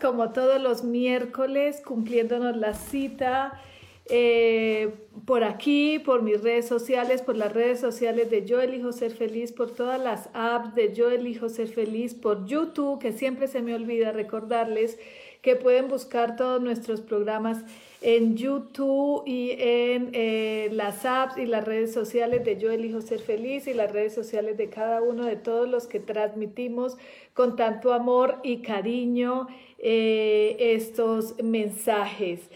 [0.00, 3.60] Como todos los miércoles, cumpliéndonos la cita
[4.06, 9.12] eh, por aquí, por mis redes sociales, por las redes sociales de Yo Elijo Ser
[9.12, 13.62] Feliz, por todas las apps de Yo Elijo Ser Feliz, por YouTube, que siempre se
[13.62, 14.98] me olvida recordarles
[15.40, 17.64] que pueden buscar todos nuestros programas
[18.04, 23.18] en YouTube y en eh, las apps y las redes sociales de Yo Elijo Ser
[23.18, 26.98] Feliz y las redes sociales de cada uno de todos los que transmitimos
[27.32, 29.46] con tanto amor y cariño
[29.78, 32.50] eh, estos mensajes.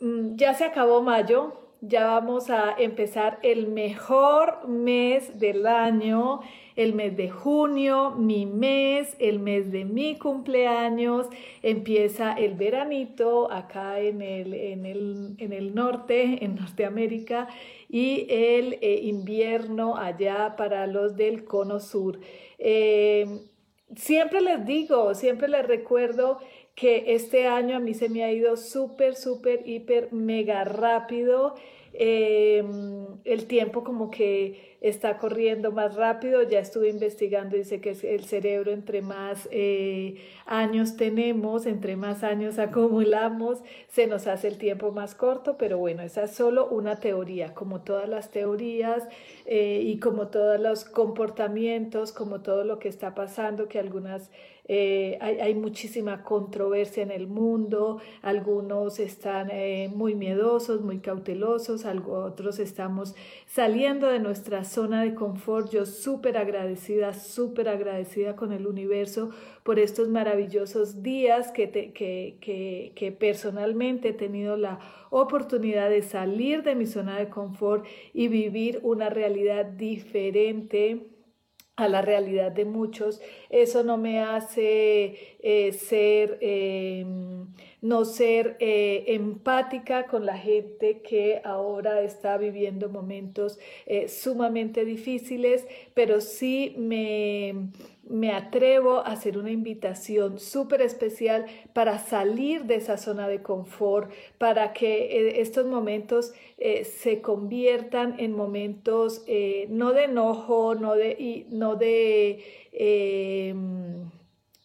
[0.00, 6.40] Mm, ya se acabó mayo, ya vamos a empezar el mejor mes del año
[6.76, 11.26] el mes de junio, mi mes, el mes de mi cumpleaños,
[11.62, 14.84] empieza el veranito acá en el, en
[15.52, 17.48] el, norte, en Norteamérica,
[17.88, 22.20] y el eh, invierno allá para los del cono sur.
[22.58, 23.26] Eh,
[23.96, 26.38] siempre les digo, siempre les recuerdo
[26.74, 31.54] que este año a mí se me ha ido súper, súper, hiper, mega rápido.
[31.92, 32.64] Eh,
[33.24, 36.42] el tiempo como que está corriendo más rápido.
[36.42, 42.58] Ya estuve investigando, dice que el cerebro entre más eh, años tenemos, entre más años
[42.60, 47.54] acumulamos, se nos hace el tiempo más corto, pero bueno, esa es solo una teoría,
[47.54, 49.06] como todas las teorías
[49.46, 54.30] eh, y como todos los comportamientos, como todo lo que está pasando, que algunas
[54.72, 59.50] eh, hay, muchísima controversia en el mundo, algunos están
[59.96, 63.16] muy miedosos, muy cautelosos, otros estamos
[63.46, 65.70] saliendo de nuestra zona de confort.
[65.70, 69.30] Yo súper agradecida, súper agradecida con el universo
[69.64, 74.78] por estos maravillosos días que, personalmente he tenido la
[75.10, 81.06] oportunidad de salir de mi zona de confort y vivir una realidad diferente
[81.76, 83.20] a la realidad de muchos.
[83.48, 86.38] Eso no me hace eh, ser...
[86.40, 87.46] Em,
[87.82, 95.66] no ser eh, empática con la gente que ahora está viviendo momentos eh, sumamente difíciles,
[95.94, 97.70] pero sí me,
[98.10, 104.10] me atrevo a hacer una invitación súper especial para salir de esa zona de confort,
[104.36, 106.34] para que eh, estos momentos
[106.84, 109.24] se conviertan en momentos
[109.70, 111.46] no de enojo, no de...
[111.48, 112.44] no de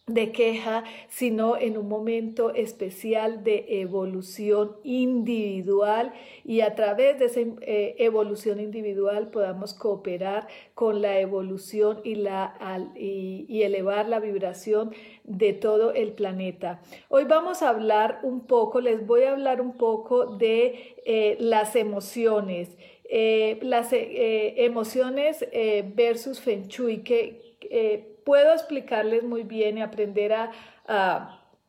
[0.08, 7.40] de queja, sino en un momento especial de evolución individual y a través de esa
[7.40, 12.54] eh, evolución individual podamos cooperar con la evolución y, la,
[12.96, 14.92] y, elevar la vibración
[15.24, 16.84] de todo el planeta.
[17.10, 21.76] Hoy vamos a hablar un poco, les voy a hablar un poco de eh, las
[21.76, 22.78] emociones.
[23.08, 25.48] Eh, las emociones
[25.96, 30.52] versus Feng Shui, que puedo explicarles muy bien y aprender a,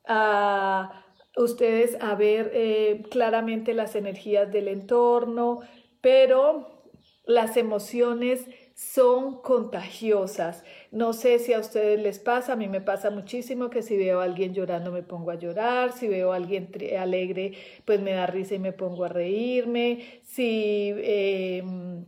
[0.06, 1.02] a,
[1.36, 5.60] ustedes a ver eh, claramente las energías del entorno,
[6.00, 6.82] pero
[7.26, 10.64] las emociones son contagiosas.
[10.90, 14.20] No sé si a ustedes les pasa, a mí me pasa muchísimo que si veo
[14.20, 17.52] a alguien llorando me pongo a llorar, si veo a alguien alegre
[17.84, 20.94] pues me da risa y me pongo a reírme, si...
[20.96, 22.06] Em,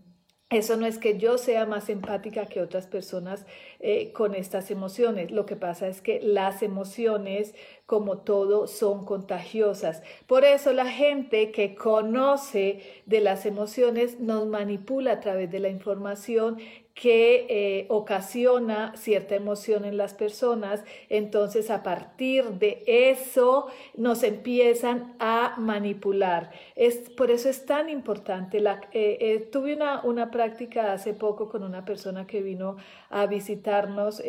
[0.50, 3.44] eso no es que yo sea más empática que otras personas
[3.80, 5.30] eh, con estas emociones.
[5.30, 10.02] Lo que pasa es que las emociones, como todo, son contagiosas.
[10.26, 15.68] Por eso la gente que conoce de las emociones nos manipula a través de la
[15.68, 16.56] información
[17.00, 25.14] que eh, ocasiona cierta emoción en las personas, entonces a partir de eso nos empiezan
[25.20, 26.50] a manipular.
[26.74, 28.58] Es, por eso es tan importante.
[28.58, 32.76] La, eh, eh, tuve una, una, práctica hace poco con una persona que vino
[33.10, 34.20] a visitarnos,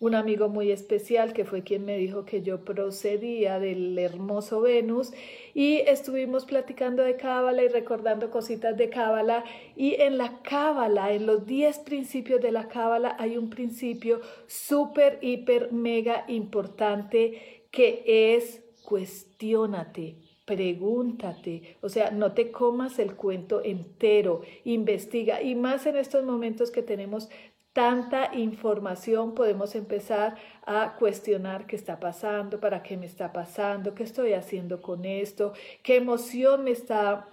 [0.00, 5.12] un amigo muy especial que fue quien me dijo que yo procedía del hermoso Venus
[5.58, 9.42] y estuvimos platicando de Cábala y recordando cositas de Cábala.
[9.74, 15.18] Y en la Cábala, en los 10 principios de la Cábala hay un principio súper,
[15.20, 18.04] hiper, mega importante que
[18.36, 20.14] es cuestiónate,
[20.44, 25.42] pregúntate, o sea, no te comas el cuento entero, investiga.
[25.42, 27.30] Y más en estos momentos que tenemos
[27.72, 30.36] tanta información podemos empezar
[30.66, 35.52] a cuestionar qué está pasando, para qué me está pasando, qué estoy haciendo con esto,
[35.82, 37.28] qué emoción me está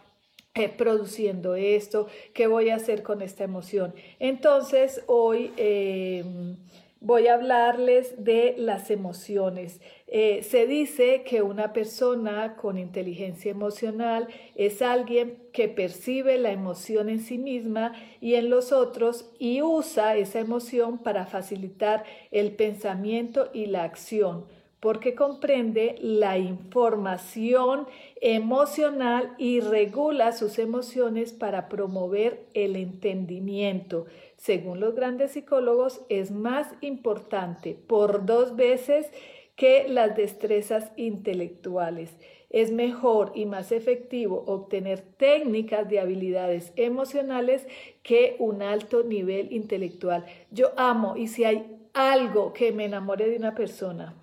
[0.54, 3.94] eh, produciendo esto, qué voy a hacer con esta emoción.
[4.20, 5.52] Entonces, hoy...
[5.58, 6.58] Em,
[7.06, 9.80] voy a hablarles de las emociones.
[10.07, 17.10] Eh, se dice que una persona con inteligencia emocional es alguien que percibe la emoción
[17.10, 23.51] en sí misma y en los otros y usa esa emoción para facilitar el pensamiento
[23.54, 24.46] y la acción
[24.80, 27.88] porque comprende la información
[28.22, 34.06] emocional y regula sus emociones para promover el entendimiento.
[34.38, 39.10] Según los grandes psicólogos, es más importante por dos veces
[39.56, 42.16] que las destrezas intelectuales.
[42.50, 47.68] Es mejor y más efectivo obtener técnicas de habilidades emocionales
[48.04, 50.25] que un alto nivel intelectual.
[50.51, 54.13] Yo amo y si hay algo que me enamore de una persona,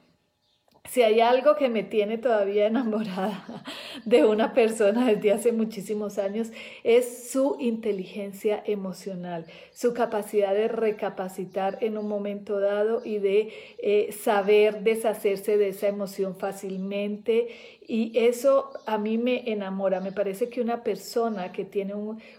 [0.92, 3.64] si hay algo que me tiene todavía enamorada
[4.04, 6.52] de una persona desde hace muchísimos años,
[6.84, 14.12] es su inteligencia emocional, su capacidad de recapacitar en un momento dado y de eh,
[14.12, 17.48] saber deshacerse de esa emoción fácilmente.
[17.88, 20.00] Y eso a mí me enamora.
[20.00, 21.94] Me parece que una persona que tiene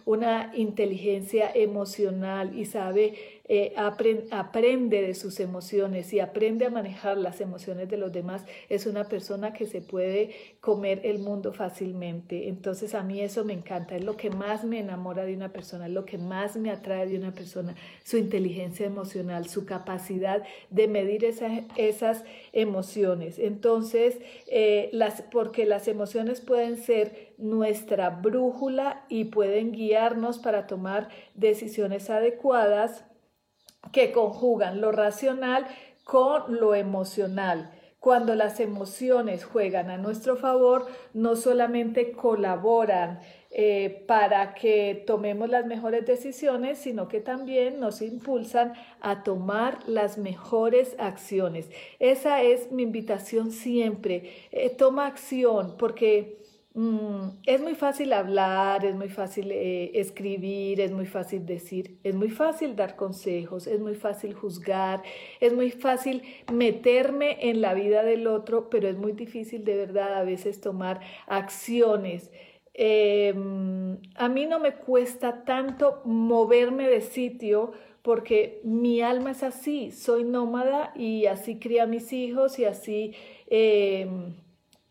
[0.06, 7.42] una inteligencia emocional y sabe eh, aprende de sus emociones y aprende a manejar las
[7.42, 10.32] emociones de los demás, es una persona que se puede
[10.62, 12.48] comer el mundo fácilmente.
[12.48, 15.88] Entonces a mí eso me encanta, es lo que más me enamora de una persona,
[15.88, 20.88] es lo que más me atrae de una persona, su inteligencia emocional, su capacidad de
[20.88, 22.24] medir esas
[22.54, 23.40] emociones.
[23.40, 31.10] Entonces, eh, las, porque las emociones pueden ser nuestra brújula y pueden guiarnos para tomar
[31.36, 33.04] decisiones adecuadas
[33.92, 35.68] que conjugan lo racional
[36.04, 37.72] con lo emocional.
[38.00, 45.66] Cuando las emociones juegan a nuestro favor, no solamente colaboran eh, para que tomemos las
[45.66, 51.70] mejores decisiones, sino que también nos impulsan a tomar las mejores acciones.
[52.00, 54.34] Esa es mi invitación siempre.
[54.52, 56.43] Eh, toma acción porque
[56.76, 62.16] Mm, es muy fácil hablar, es muy fácil eh, escribir, es muy fácil decir, es
[62.16, 65.04] muy fácil dar consejos, es muy fácil juzgar,
[65.40, 70.16] es muy fácil meterme en la vida del otro, pero es muy difícil de verdad
[70.16, 72.32] a veces tomar acciones.
[72.74, 77.72] Em, a mí no me cuesta tanto moverme de sitio
[78.02, 83.14] porque mi alma es así, soy nómada y así cría a mis hijos y así
[83.48, 84.34] em,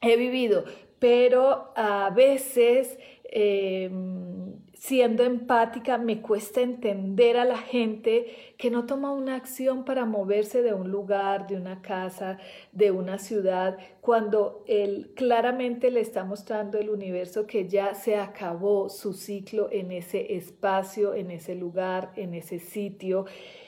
[0.00, 0.64] he vivido
[1.02, 9.10] pero a veces em, siendo empática me cuesta entender a la gente que no toma
[9.10, 12.38] una acción para moverse de un lugar, de una casa,
[12.70, 18.88] de una ciudad, cuando él claramente le está mostrando el universo que ya se acabó
[18.88, 23.24] su ciclo en ese espacio, en ese lugar, en ese sitio.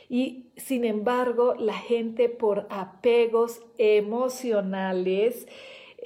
[0.08, 5.48] Y sin embargo, la gente por apegos emocionales,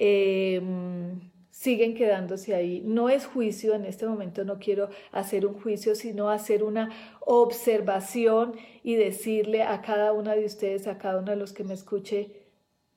[0.01, 1.19] Em,
[1.51, 2.81] siguen quedándose ahí.
[2.85, 6.89] No es juicio, en este momento no quiero hacer un juicio, sino hacer una
[7.19, 11.73] observación y decirle a cada una de ustedes, a cada uno de los que me
[11.73, 12.31] escuche,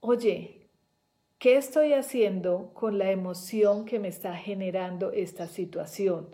[0.00, 0.68] oye,
[1.38, 6.28] ¿qué estoy haciendo con la emoción que me está generando esta situación?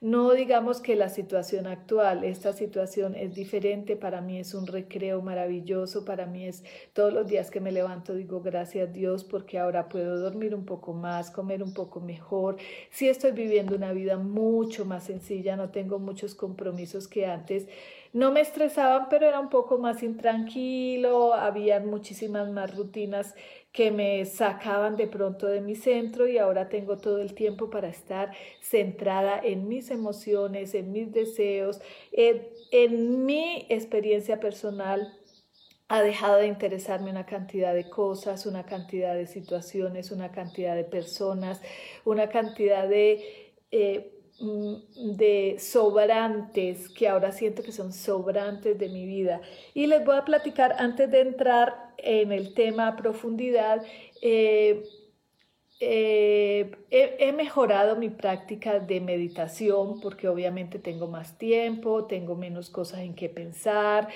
[0.00, 5.22] No digamos que la situación actual, esta situación es diferente, para mí es un recreo
[5.22, 6.62] maravilloso, para mí es
[6.92, 10.64] todos los días que me levanto digo gracias a Dios porque ahora puedo dormir un
[10.64, 12.58] poco más, comer un poco mejor.
[12.90, 17.66] Sí estoy viviendo una vida mucho más sencilla, no tengo muchos compromisos que antes.
[18.12, 23.34] No me estresaban, pero era un poco más intranquilo, habían muchísimas más rutinas
[23.78, 27.86] que me sacaban de pronto de mi centro y ahora tengo todo el tiempo para
[27.86, 31.80] estar centrada en mis emociones, en mis deseos,
[32.10, 35.16] en, mi experiencia personal.
[35.86, 40.82] Ha dejado de interesarme una cantidad de cosas, una cantidad de situaciones, una cantidad de
[40.82, 41.62] personas,
[42.04, 49.40] una cantidad de, eh, de sobrantes que ahora siento que son sobrantes de mi vida.
[49.74, 53.82] Y les voy a platicar antes de entrar en el tema a profundidad,
[54.22, 54.84] eh,
[55.80, 63.00] eh, he, mejorado mi práctica de meditación porque obviamente tengo más tiempo, tengo menos cosas
[63.00, 64.08] en que pensar,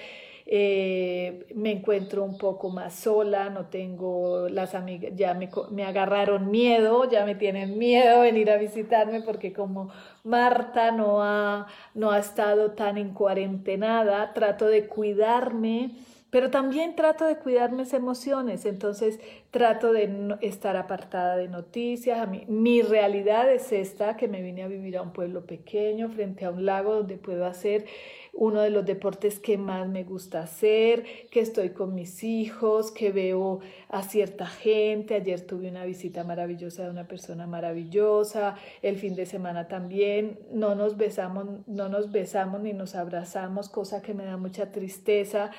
[0.47, 6.51] eh, me encuentro un poco más sola, no tengo las amigas, ya me, me, agarraron
[6.51, 9.91] miedo, ya me tienen miedo venir a visitarme porque como
[10.25, 15.93] Marta no ha, no ha estado tan en cuarentenada, trato de cuidarme
[16.33, 19.21] pero también trato de cuidar mis emociones, entonces
[19.51, 22.19] trato de no estar apartada de noticias.
[22.19, 26.09] A mí, mi realidad es esta, que me vine a vivir a un pueblo pequeño,
[26.09, 27.85] frente a un lago donde puedo hacer
[28.33, 33.13] uno de los deportes que más me gusta hacer, que estoy con mis hijos, que
[33.13, 33.61] veo
[33.91, 35.17] a cierta gente.
[35.17, 40.39] Ayer tuve una visita maravillosa de una persona maravillosa, el fin de semana también.
[40.51, 45.51] No nos besamos, no nos besamos ni nos abrazamos, cosa que me da mucha tristeza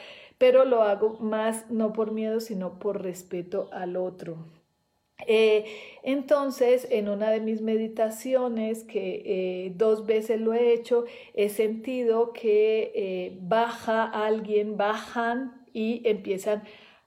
[0.43, 4.35] pero lo hago más no por miedo, sino por respeto al otro.
[5.25, 5.63] Eh,
[6.03, 12.33] entonces, en una de mis meditaciones, que eh, dos veces lo he hecho, he sentido
[12.33, 16.63] que eh, baja alguien, bajan y empiezan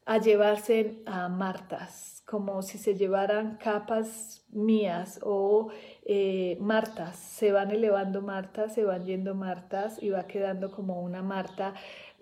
[0.07, 5.69] a llevarse a martas, como si se llevaran capas mías o
[6.61, 11.75] martas, se van elevando martas, se van yendo martas y va quedando como una marta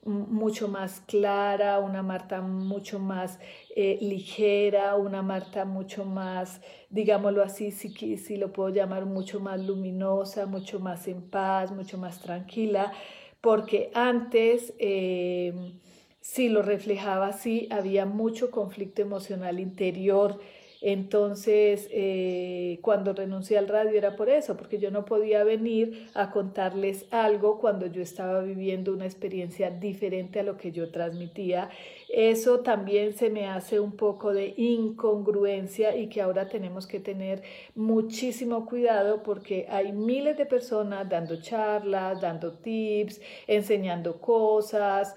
[0.04, 3.38] mucho más clara, una Marta mucho más
[3.74, 9.60] eh, ligera, una Marta mucho más, digámoslo así, si, si lo puedo llamar, mucho más
[9.60, 12.92] luminosa, mucho más en paz, mucho más tranquila,
[13.40, 15.80] porque antes, em,
[16.20, 20.40] si lo reflejaba así, había mucho conflicto emocional interior
[20.86, 26.30] entonces, eh, cuando renuncié al radio era por eso, porque yo no podía venir a
[26.30, 31.70] contarles algo cuando yo estaba viviendo una experiencia diferente a lo que yo transmitía.
[32.10, 37.42] Eso también se me hace un poco de incongruencia y que ahora tenemos que tener
[37.74, 45.16] muchísimo cuidado porque hay miles de personas dando charlas, dando tips, enseñando cosas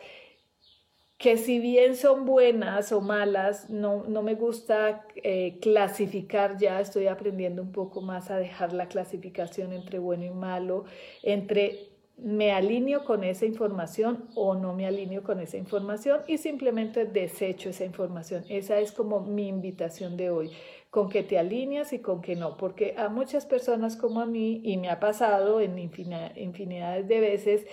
[1.18, 7.08] que si bien son buenas o malas, no, no me gusta eh, clasificar ya, estoy
[7.08, 10.86] aprendiendo un poco más a dejar la clasificación entre bueno y malo,
[11.24, 17.06] entre me alineo con esa información o no me alineo con esa información y simplemente
[17.06, 18.44] desecho esa información.
[18.50, 20.52] Esa es como mi invitación de hoy,
[20.90, 24.62] con que te alineas y con que no, porque a muchas personas como a mí,
[24.64, 27.68] y me ha pasado en infinidad de veces,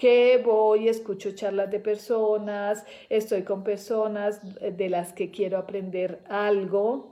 [0.00, 7.09] que voy, escucho charlas de personas, estoy con personas de las que quiero aprender algo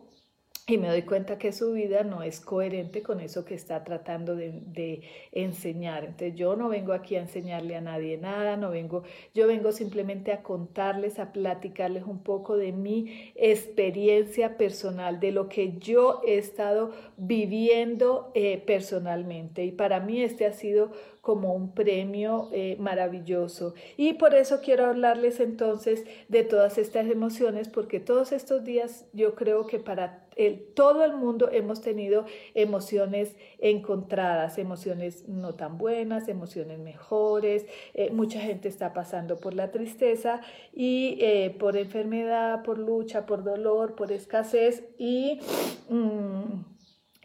[0.68, 4.37] y me doy cuenta que su vida no es coherente con eso que está tratando
[4.37, 5.00] de,
[5.32, 6.04] enseñar.
[6.04, 9.02] Entonces yo no vengo aquí a enseñarle a nadie nada, no vengo,
[9.34, 15.48] yo vengo simplemente a contarles, a platicarles un poco de mi experiencia personal, de lo
[15.48, 19.64] que yo he estado viviendo eh, personalmente.
[19.64, 23.75] Y para mí este ha sido como un premio eh, maravilloso.
[23.96, 29.34] Y por eso quiero hablarles entonces de todas estas emociones, porque todos estos días yo
[29.34, 30.27] creo que para
[30.75, 37.66] todo el mundo hemos tenido emociones encontradas, emociones no tan buenas, emociones mejores.
[37.95, 40.40] Eh, mucha gente está pasando por la tristeza
[40.73, 45.40] y eh, por enfermedad, por lucha, por dolor, por escasez y...
[45.88, 46.78] Mm,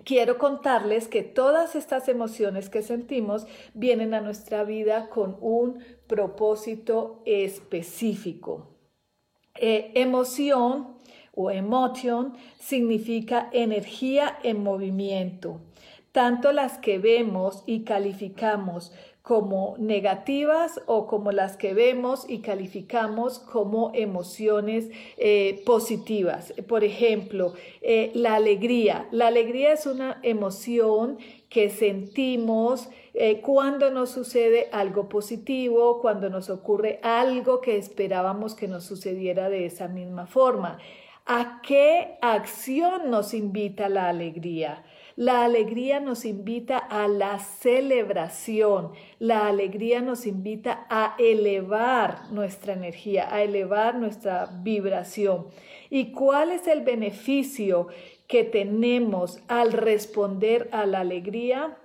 [0.03, 7.21] quiero contarles que todas estas emociones que sentimos vienen a nuestra vida con un propósito
[7.25, 8.73] específico.
[9.55, 10.92] Eh, emoción
[11.35, 15.59] o emotion significa energía en movimiento.
[16.11, 18.91] Tanto las que vemos y calificamos
[19.23, 26.53] como negativas o como las que vemos y calificamos como emociones eh, positivas.
[26.67, 29.07] Por ejemplo, eh, la alegría.
[29.11, 31.17] La alegría es una emoción
[31.49, 38.67] que sentimos eh, cuando nos sucede algo positivo, cuando nos ocurre algo que esperábamos que
[38.67, 40.79] nos sucediera de esa misma forma.
[41.25, 44.83] ¿A qué acción nos invita la alegría?
[45.15, 53.33] La alegría nos invita a la celebración, la alegría nos invita a elevar nuestra energía,
[53.33, 55.47] a elevar nuestra vibración.
[55.89, 57.87] ¿Y cuál es el beneficio
[58.27, 61.77] que tenemos al responder a la alegría?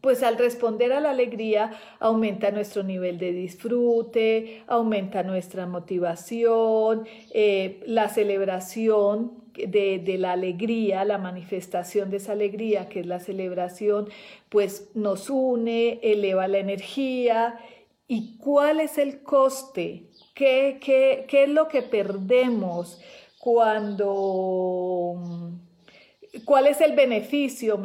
[0.00, 7.80] Pues al responder a la alegría aumenta nuestro nivel de disfrute, aumenta nuestra motivación, eh,
[7.86, 14.08] la celebración de, la alegría, la manifestación de esa alegría, que es la celebración,
[14.48, 17.58] pues nos une, eleva la energía.
[18.06, 20.04] ¿Y cuál es el coste?
[20.34, 23.00] ¿Qué, qué, qué es lo que perdemos
[23.38, 25.14] cuando
[26.44, 27.80] ¿Cuál es el beneficio?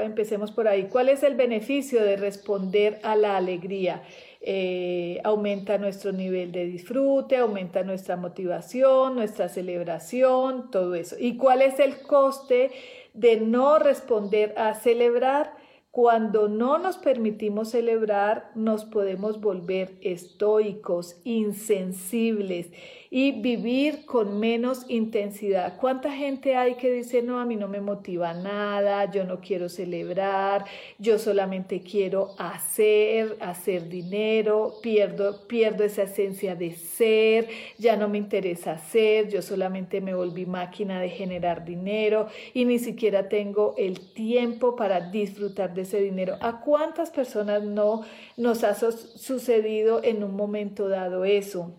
[0.00, 0.88] Empecemos por ahí.
[0.90, 4.02] ¿Cuál es el beneficio de responder a la alegría?
[4.42, 11.16] Eh, aumenta nuestro nivel de disfrute, aumenta nuestra motivación, nuestra celebración, todo eso.
[11.18, 12.70] ¿Y cuál es el coste
[13.12, 15.54] de no responder a celebrar?
[15.90, 22.70] Cuando no nos permitimos celebrar, nos podemos volver estoicos, insensibles
[23.12, 25.76] y vivir con menos intensidad.
[25.78, 29.68] ¿Cuánta gente hay que dice, no, a mí no me motiva nada, yo no quiero
[29.68, 30.64] celebrar,
[30.98, 37.48] yo solamente quiero hacer, hacer dinero, pierdo, pierdo esa esencia de ser,
[37.78, 42.78] ya no me interesa ser, yo solamente me volví máquina de generar dinero y ni
[42.78, 46.36] siquiera tengo el tiempo para disfrutar de ese dinero?
[46.40, 48.02] ¿A cuántas personas no
[48.36, 51.74] nos ha sucedido en un momento dado eso?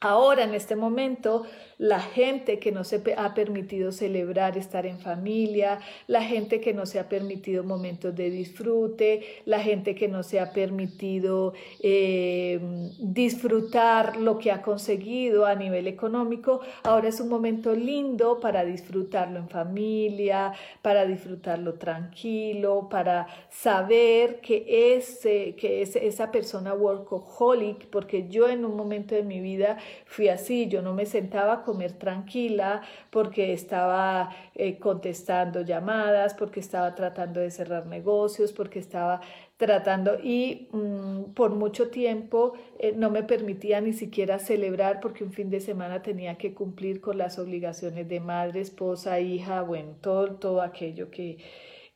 [0.00, 1.44] Ahora, en este momento,
[1.76, 6.86] la gente que no se ha permitido celebrar estar en familia, la gente que no
[6.86, 12.60] se ha permitido momentos de disfrute, la gente que no se ha permitido eh,
[13.00, 19.40] disfrutar lo que ha conseguido a nivel económico, ahora es un momento lindo para disfrutarlo
[19.40, 28.28] en familia, para disfrutarlo tranquilo, para saber que, ese, que es esa persona workaholic, porque
[28.28, 32.82] yo en un momento de mi vida fui así, yo no me sentaba comer tranquila
[33.10, 39.20] porque estaba eh, contestando llamadas, porque estaba tratando de cerrar negocios, porque estaba
[39.58, 45.32] tratando y mm, por mucho tiempo eh, no me permitía ni siquiera celebrar porque un
[45.32, 50.36] fin de semana tenía que cumplir con las obligaciones de madre, esposa, hija, bueno, todo,
[50.36, 51.38] todo aquello que,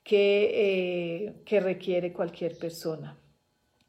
[0.05, 3.22] que, eh, que requiere cualquier persona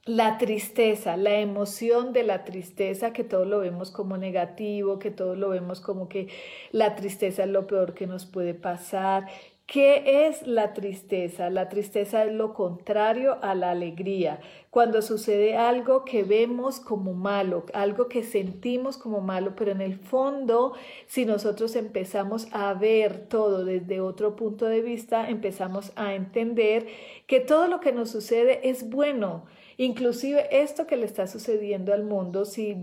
[0.06, 5.36] la tristeza, la emoción de la tristeza, que todo lo vemos como negativo, que todo
[5.36, 6.28] lo vemos como que
[6.72, 9.28] la tristeza es lo peor que nos puede pasar.
[9.66, 11.50] ¿Qué es la tristeza?
[11.50, 14.42] La tristeza es lo contrario a la alegría.
[14.70, 19.96] Cuando sucede algo que vemos como malo, algo que sentimos como malo, pero en el
[19.96, 20.74] fondo,
[21.08, 26.88] si nosotros empezamos a ver todo desde otro punto de vista, empezamos a entender
[27.26, 29.46] que todo lo que nos sucede es bueno
[29.78, 32.76] Inclusive esto que le está sucediendo al mundo, si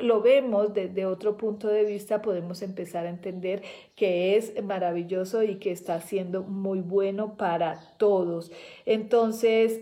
[0.00, 3.62] lo vemos desde otro punto de vista, podemos empezar a entender
[3.94, 8.52] que es maravilloso y que está siendo muy bueno para todos.
[8.84, 9.80] Entonces,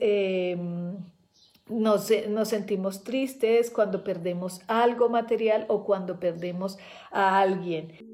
[1.69, 6.79] nos, nos, sentimos tristes cuando perdemos algo material o cuando perdemos
[7.11, 8.14] a alguien.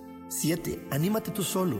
[0.31, 0.87] 7.
[0.91, 1.77] Anímate tú solo.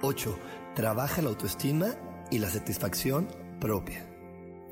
[0.00, 0.38] 8.
[0.74, 1.94] Trabaja la autoestima
[2.30, 3.28] y la satisfacción
[3.60, 4.08] propia.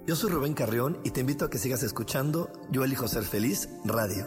[0.06, 3.68] Yo soy Rubén Carrión y te invito a que sigas escuchando Yo elijo ser feliz
[3.84, 4.26] radio.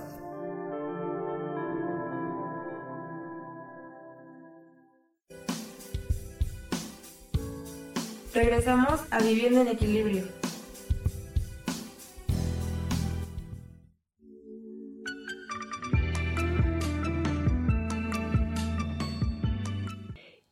[8.33, 10.46] Regresamos a Viviendo en Equilibrio.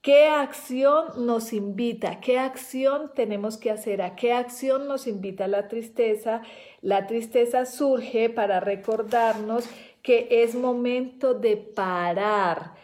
[0.05, 2.19] ¿Qué acción nos invita?
[2.19, 4.03] ¿Qué acción tenemos que hacer?
[4.03, 6.43] ¿A qué acción nos invita la tristeza?
[6.81, 9.67] La tristeza surge para recordarnos
[10.03, 12.75] que es momento de parar,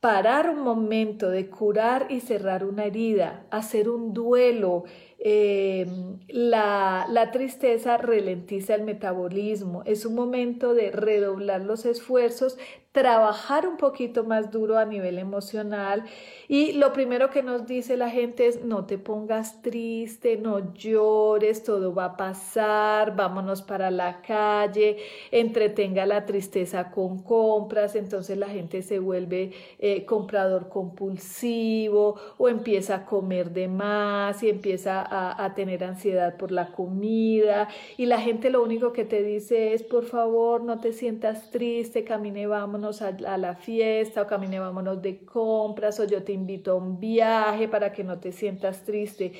[0.00, 4.82] parar un momento, de curar y cerrar una herida, hacer un duelo,
[5.22, 5.86] eh,
[6.28, 9.82] la, la, tristeza ralentiza el metabolismo.
[9.84, 12.56] Es un momento de redoblar los esfuerzos,
[12.92, 16.04] trabajar un poquito más duro a nivel emocional
[16.48, 21.62] y lo primero que nos dice la gente es no te pongas triste, no llores,
[21.62, 24.96] todo va a pasar, vámonos para la calle,
[25.30, 32.96] entretenga la tristeza con compras, entonces la gente se vuelve eh, comprador compulsivo o empieza
[32.96, 38.20] a comer de más y empieza a, a tener ansiedad por la comida y la
[38.20, 43.02] gente lo único que te dice es por favor no te sientas triste, camine, vámonos
[43.02, 47.68] a, la fiesta o camine, vámonos de compras o yo te invito a un viaje
[47.68, 49.32] para que no te sientas triste.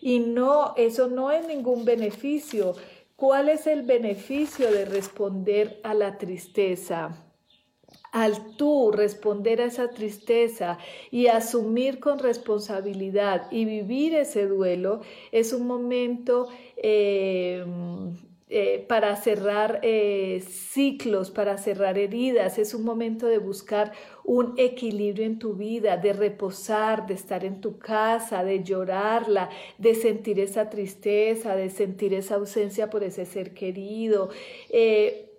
[0.00, 2.74] Y no, eso no es ningún beneficio.
[3.16, 7.23] ¿Cuál es el beneficio de responder a la tristeza?
[8.14, 10.78] Al tú responder a esa tristeza
[11.10, 15.00] y asumir con responsabilidad y vivir ese duelo,
[15.32, 16.46] es un momento
[16.76, 17.66] eh,
[18.48, 22.56] eh, para cerrar eh, ciclos, para cerrar heridas.
[22.58, 23.90] Es un momento de buscar
[24.22, 29.96] un equilibrio en tu vida, de reposar, de estar en tu casa, de llorarla, de
[29.96, 34.28] sentir esa tristeza, de sentir esa ausencia por ese ser querido.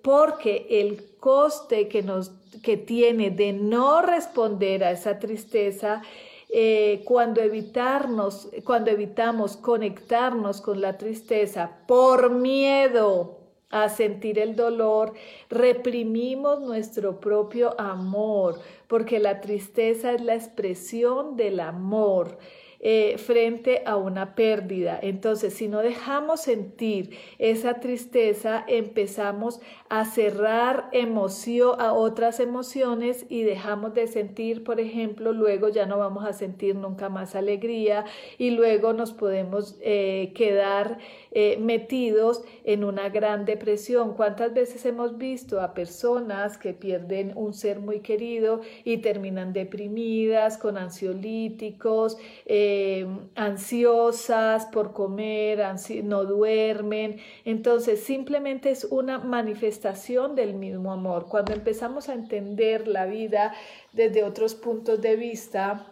[0.01, 2.29] Porque el coste que, nos,
[2.61, 6.03] que tiene de no responder a esa tristeza
[6.49, 13.39] eh, cuando, evitarnos, cuando evitamos conectarnos con la tristeza por miedo
[13.71, 15.13] a sentir el dolor,
[15.49, 22.37] reprimimos nuestro propio amor, porque la tristeza es la expresión del amor.
[22.87, 24.99] Eh, frente a una pérdida.
[25.01, 33.41] Entonces, si no dejamos sentir esa tristeza, empezamos a cerrar emoción, a otras emociones y
[33.41, 38.05] dejamos de sentir, por ejemplo, luego ya no vamos a sentir nunca más alegría
[38.37, 40.99] y luego nos podemos eh, quedar
[41.37, 44.13] eh, metidos en una gran depresión.
[44.15, 50.57] ¿Cuántas veces hemos visto a personas que pierden un ser muy querido y terminan deprimidas,
[50.57, 55.59] con ansiolíticos, eh, ansiosas por comer,
[56.03, 57.17] no duermen.
[57.43, 61.27] Entonces, simplemente es una manifestación del mismo amor.
[61.27, 63.53] Cuando empezamos a entender la vida
[63.93, 65.91] desde otros puntos de vista,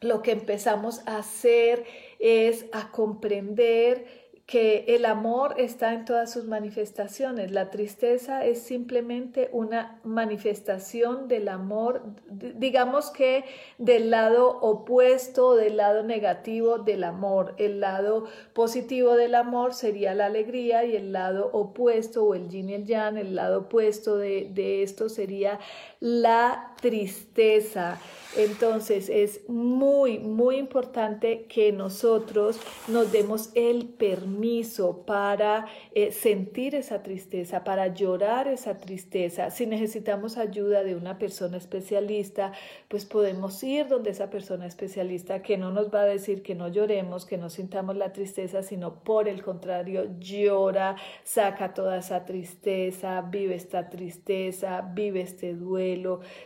[0.00, 1.84] lo que empezamos a hacer
[2.18, 4.21] es a comprender
[4.52, 7.52] que el amor está en todas sus manifestaciones.
[7.52, 13.46] La tristeza es simplemente una manifestación del amor, digamos que
[13.78, 17.54] del lado opuesto, del lado negativo del amor.
[17.56, 22.68] El lado positivo del amor sería la alegría y el lado opuesto o el yin
[22.68, 25.60] y el yang, el lado opuesto de, de esto sería
[26.02, 28.00] la tristeza.
[28.36, 37.02] Entonces es muy, muy importante que nosotros nos demos el permiso para eh, sentir esa
[37.02, 39.50] tristeza, para llorar esa tristeza.
[39.50, 42.52] Si necesitamos ayuda de una persona especialista,
[42.88, 46.68] pues podemos ir donde esa persona especialista que no nos va a decir que no
[46.68, 53.20] lloremos, que no sintamos la tristeza, sino por el contrario, llora, saca toda esa tristeza,
[53.20, 55.91] vive esta tristeza, vive este duelo,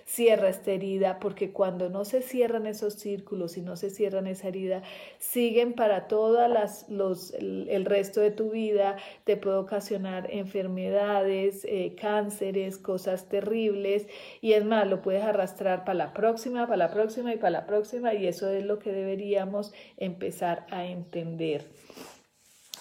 [0.05, 4.49] cierra esta herida, porque cuando no se cierran esos círculos y no se cierran esa
[4.49, 4.83] herida,
[5.19, 11.95] siguen para todas las, los, el, resto de tu vida, te puede ocasionar enfermedades, eh,
[12.01, 14.07] cánceres, cosas terribles
[14.41, 17.67] y es más, lo puedes arrastrar para la próxima, para la próxima y para la
[17.67, 21.65] próxima y eso es lo que deberíamos empezar a entender.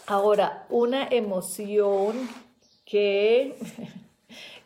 [0.08, 2.30] Ahora, una emoción
[2.86, 3.56] que,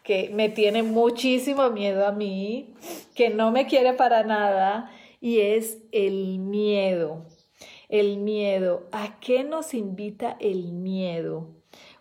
[0.10, 2.74] que me tiene muchísimo miedo a mí,
[3.13, 4.89] que no me quiere para nada,
[5.22, 7.28] y es el miedo.
[7.89, 8.88] El miedo.
[8.91, 11.50] ¿A qué nos invita el miedo?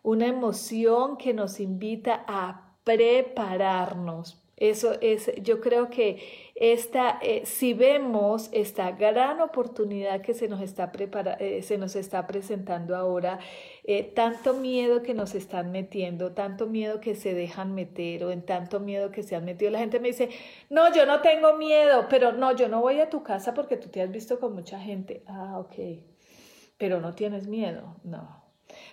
[0.03, 4.43] Una emoción que nos invita a prepararnos.
[4.57, 10.61] Eso es, yo creo que esta, eh, si vemos esta gran oportunidad que se nos
[10.63, 13.39] está, prepara, eh, se nos está presentando ahora,
[13.91, 18.43] eh, tanto miedo que nos están metiendo, tanto miedo que se dejan meter o en
[18.43, 20.29] tanto miedo que se han metido, la gente me dice,
[20.69, 23.89] no, yo no tengo miedo, pero no, yo no voy a tu casa porque tú
[23.89, 25.23] te has visto con mucha gente.
[25.27, 26.05] Ah, ok,
[26.77, 28.48] pero no tienes miedo, no.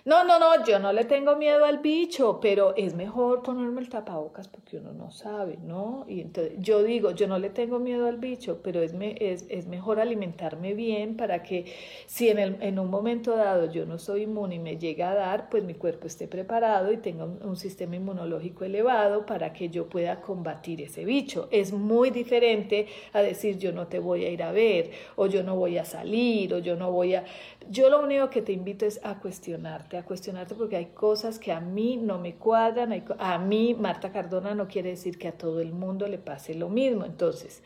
[0.06, 3.88] No, no, no, yo no le tengo miedo al bicho, pero es mejor ponerme el
[3.88, 6.04] tapabocas porque uno no sabe, ¿no?
[6.06, 9.66] Y entonces yo digo, yo no le tengo miedo al bicho, pero es, es, es
[9.66, 11.64] mejor alimentarme bien para que
[12.06, 15.14] si en, el, en un momento dado yo no soy inmune y me llega a
[15.16, 19.70] dar, pues mi cuerpo esté preparado y tenga un, un sistema inmunológico elevado para que
[19.70, 21.48] yo pueda combatir ese bicho.
[21.50, 25.42] Es muy diferente a decir yo no te voy a ir a ver o yo
[25.42, 27.24] no voy a salir o yo no voy a...
[27.68, 31.52] Yo lo único que te invito es a cuestionarte, a cuestionarte porque hay cosas que
[31.52, 35.60] a mí no me cuadran, a mí Marta Cardona no quiere decir que a todo
[35.60, 37.04] el mundo le pase lo mismo.
[37.04, 37.62] Entonces,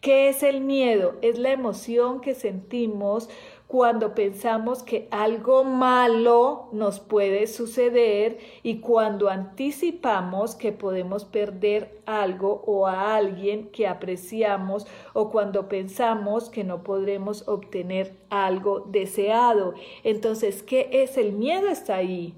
[0.00, 1.16] ¿qué es el miedo?
[1.22, 3.28] Es la emoción que sentimos
[3.70, 12.64] cuando pensamos que algo malo nos puede suceder y cuando anticipamos que podemos perder algo
[12.66, 19.74] o a alguien que apreciamos o cuando pensamos que no podremos obtener algo deseado.
[20.02, 21.68] Entonces, ¿qué es el miedo?
[21.68, 22.34] Está ahí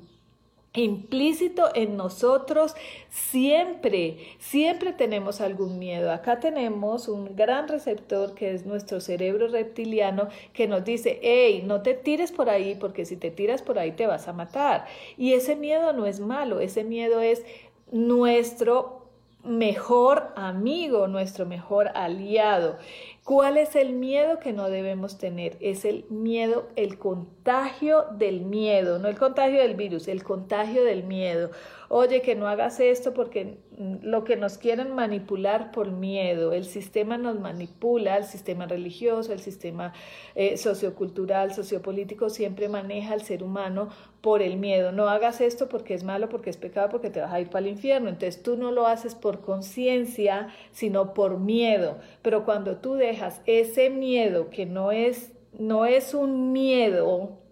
[0.74, 2.74] implícito en nosotros
[3.10, 6.10] siempre, siempre tenemos algún miedo.
[6.10, 11.82] Acá tenemos un gran receptor que es nuestro cerebro reptiliano que nos dice, hey, no
[11.82, 14.86] te tires por ahí porque si te tiras por ahí te vas a matar.
[15.18, 17.44] Y ese miedo no es malo, ese miedo es
[17.90, 19.02] nuestro
[19.44, 22.78] mejor amigo, nuestro mejor aliado.
[23.24, 25.56] ¿Cuál es el miedo que no debemos tener?
[25.60, 31.04] Es el miedo, el contagio del miedo, no el contagio del virus, el contagio del
[31.04, 31.52] miedo.
[31.88, 37.16] Oye, que no hagas esto porque lo que nos quieren manipular por miedo, el sistema
[37.16, 39.92] nos manipula, el sistema religioso, el sistema
[40.34, 43.90] eh, sociocultural, sociopolítico, siempre maneja al ser humano
[44.22, 44.92] por el miedo.
[44.92, 47.66] No hagas esto porque es malo, porque es pecado, porque te vas a ir para
[47.66, 48.08] el infierno.
[48.08, 51.98] Entonces tú no lo haces por conciencia, sino por miedo.
[52.22, 57.42] Pero cuando tú dejas ese miedo que no es, no es un miedo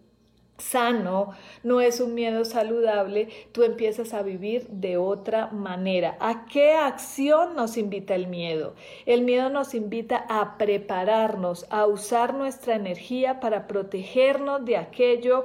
[0.60, 1.32] sano,
[1.64, 6.16] no es un miedo saludable, tú empiezas a vivir de otra manera.
[6.20, 8.74] ¿A qué acción nos invita el miedo?
[9.06, 15.44] El miedo nos invita a prepararnos, a usar nuestra energía para protegernos de aquello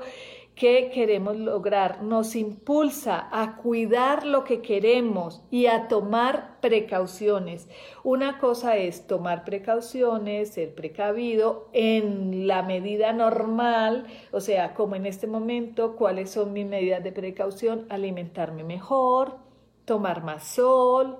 [0.55, 7.67] que queremos lograr, nos impulsa a cuidar lo que queremos y a tomar precauciones.
[8.03, 15.05] Una cosa es tomar precauciones, ser precavido en la medida normal, o sea, como en
[15.05, 19.35] este momento, cuáles son mis medidas de precaución, alimentarme mejor,
[19.83, 21.17] tomar más sol,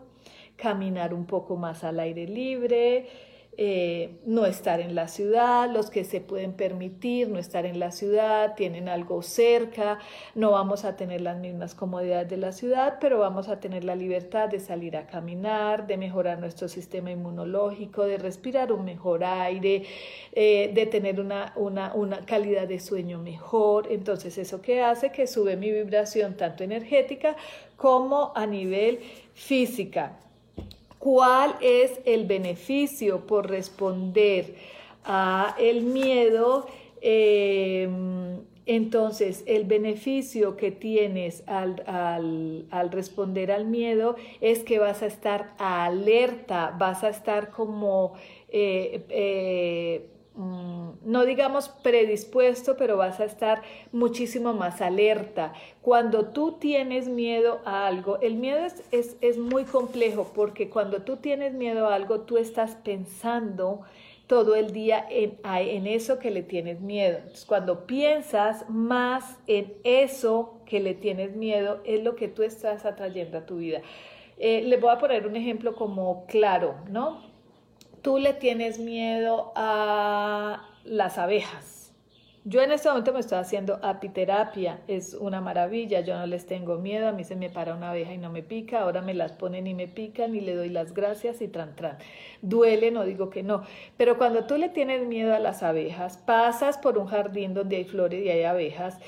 [0.56, 3.10] caminar un poco más al aire libre,
[3.58, 7.92] eh, no estar en la ciudad, los que se pueden permitir no estar en la
[7.92, 10.00] ciudad, tienen algo cerca,
[10.34, 13.96] no vamos a tener las mismas comodidades de la ciudad, pero vamos a tener la
[13.96, 19.84] libertad de salir a caminar, de mejorar nuestro sistema inmunológico, de respirar un mejor aire,
[20.34, 23.88] eh, de tener una, una, una calidad de sueño mejor.
[23.90, 25.12] Entonces, ¿eso que hace?
[25.12, 27.38] Que sube mi vibración tanto energética
[27.78, 29.00] como a nivel
[29.34, 30.20] física
[31.06, 34.56] cuál es el beneficio por responder
[35.04, 36.66] a el miedo.
[37.00, 45.54] Em, entonces, el beneficio que tienes al, responder al miedo es que vas a estar
[45.60, 48.14] alerta, vas a estar como
[48.50, 55.54] eh, eh, no digamos predispuesto, pero vas a estar muchísimo más alerta.
[55.82, 61.18] Cuando tú tienes miedo a algo, el miedo es, es, muy complejo porque cuando tú
[61.18, 63.82] tienes miedo a algo, tú estás pensando
[64.28, 67.20] todo el día en, en eso que le tienes miedo.
[67.48, 73.38] cuando piensas más en eso que le tienes miedo, es lo que tú estás atrayendo
[73.38, 73.82] a tu vida.
[74.38, 77.35] Eh, le voy a poner un ejemplo como claro, ¿no?
[78.06, 81.92] Tú le tienes miedo a las abejas.
[82.44, 86.78] Yo en este momento me estoy haciendo apiterapia, es una maravilla, yo no les tengo
[86.78, 89.32] miedo, a mí se me para una abeja y no me pica, ahora me las
[89.32, 91.98] ponen y me pican y le doy las gracias y tran tran.
[92.44, 93.64] Duele, no digo que no,
[93.98, 97.86] pero cuando tú le tienes miedo a las abejas, pasas por un jardín donde hay
[97.86, 99.00] flores y hay abejas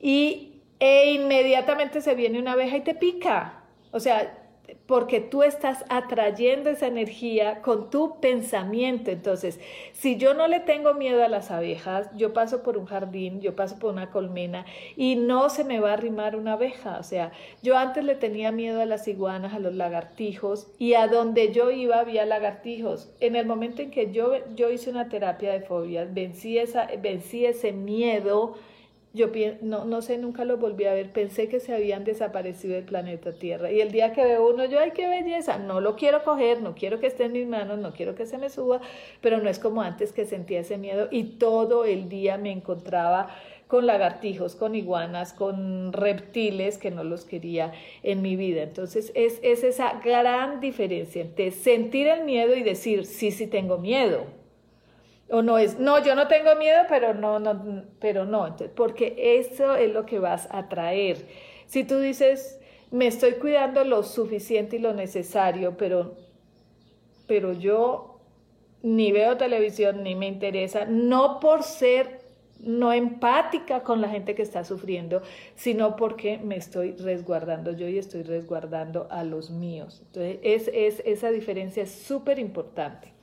[0.00, 3.64] y e inmediatamente se viene una abeja y te pica.
[3.90, 4.45] O sea,
[4.86, 9.10] porque tú estás atrayendo esa energía con tu pensamiento.
[9.10, 9.60] Entonces,
[9.92, 13.56] si yo no le tengo miedo a las abejas, yo paso por un jardín, yo
[13.56, 14.64] paso por una colmena
[14.96, 16.98] y no se me va a arrimar una abeja.
[16.98, 21.08] O sea, yo antes le tenía miedo a las iguanas, a los lagartijos y a
[21.08, 23.10] donde yo iba había lagartijos.
[23.20, 27.46] En el momento en que yo, yo hice una terapia de fobias, vencí, esa, vencí
[27.46, 28.54] ese miedo
[29.16, 29.28] yo
[29.62, 33.32] no, no sé, nunca lo volví a ver, pensé que se habían desaparecido del planeta
[33.32, 33.72] Tierra.
[33.72, 36.74] Y el día que veo uno, yo, ay, qué belleza, no lo quiero coger, no
[36.74, 38.80] quiero que esté en mis manos, no quiero que se me suba,
[39.22, 43.30] pero no es como antes que sentía ese miedo y todo el día me encontraba
[43.68, 48.62] con lagartijos, con iguanas, con reptiles que no los quería en mi vida.
[48.62, 53.78] Entonces es, es esa gran diferencia entre sentir el miedo y decir, sí, sí tengo
[53.78, 54.35] miedo
[55.28, 59.74] o no es, no, yo no tengo miedo, pero no, no, pero no, porque eso
[59.76, 61.26] es lo que vas a traer.
[61.66, 62.60] Si tú dices,
[62.90, 66.14] me estoy cuidando lo suficiente y lo necesario, pero,
[67.26, 68.20] pero yo
[68.82, 72.24] ni veo televisión, ni me interesa, no por ser
[72.60, 75.22] no empática con la gente que está sufriendo,
[75.56, 80.02] sino porque me estoy resguardando yo y estoy resguardando a los míos.
[80.06, 83.15] Entonces, es, es, esa diferencia es súper importante.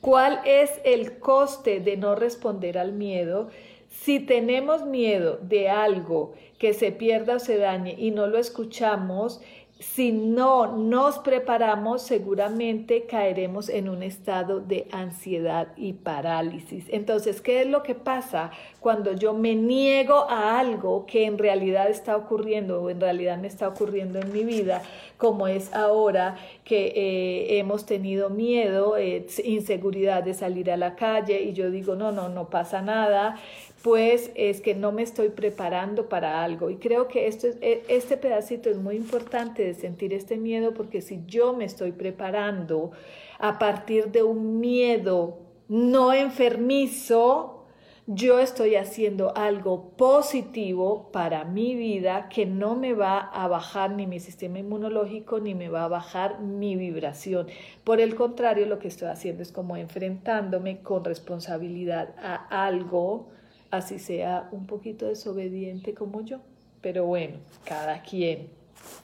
[0.00, 3.48] ¿Cuál es el coste de no responder al miedo?
[3.90, 9.42] Si tenemos miedo de algo que se pierda o se dañe y no lo escuchamos,
[9.80, 16.84] si no nos preparamos, seguramente caeremos en un estado de ansiedad y parálisis.
[16.90, 21.88] Entonces, ¿qué es lo que pasa cuando yo me niego a algo que en realidad
[21.88, 24.82] está ocurriendo o en realidad me está ocurriendo en mi vida,
[25.16, 31.40] como es ahora que eh, hemos tenido miedo, eh, inseguridad de salir a la calle
[31.40, 33.36] y yo digo, no, no, no pasa nada,
[33.82, 36.70] pues es que no me estoy preparando para algo.
[36.70, 41.22] Y creo que e, este pedacito es muy importante de sentir este miedo porque si
[41.26, 42.90] yo me estoy preparando
[43.38, 45.38] a partir de un miedo
[45.68, 47.64] no enfermizo,
[48.06, 54.06] yo estoy haciendo algo positivo para mi vida que no me va a bajar ni
[54.06, 57.46] mi sistema inmunológico ni me va a bajar mi vibración.
[57.84, 63.28] Por el contrario, lo que estoy haciendo es como enfrentándome con responsabilidad a algo
[63.70, 66.38] así sea un poquito desobediente como yo.
[66.80, 68.48] Pero bueno, cada quien,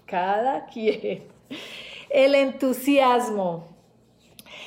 [0.07, 1.25] cada quien.
[2.11, 3.69] El entusiasmo.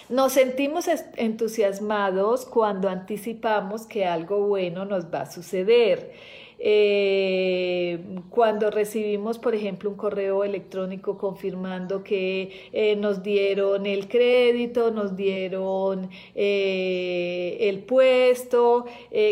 [0.10, 6.14] Nos sentimos entusiasmados cuando anticipamos que algo bueno nos va a suceder.
[6.62, 14.92] Eh, cuando recibimos, por ejemplo, un correo electrónico confirmando que eh, nos dieron el crédito,
[14.92, 18.86] nos dieron eh, el puesto,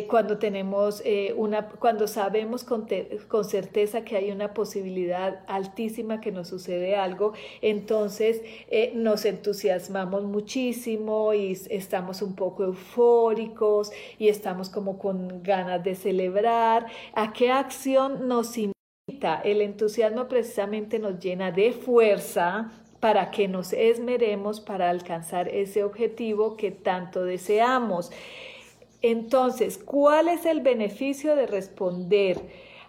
[0.08, 1.04] cuando tenemos
[1.36, 2.88] una, cuando sabemos con,
[3.28, 8.42] con, certeza que hay una posibilidad altísima que nos sucede algo, entonces
[8.94, 16.88] nos entusiasmamos muchísimo y estamos un poco eufóricos y estamos como con ganas de celebrar
[17.20, 19.42] ¿A qué acción nos invita?
[19.44, 26.56] El entusiasmo precisamente nos llena de fuerza para que nos esmeremos para alcanzar ese objetivo
[26.58, 28.12] que tanto deseamos.
[29.02, 32.40] Entonces, ¿cuál es el beneficio de responder?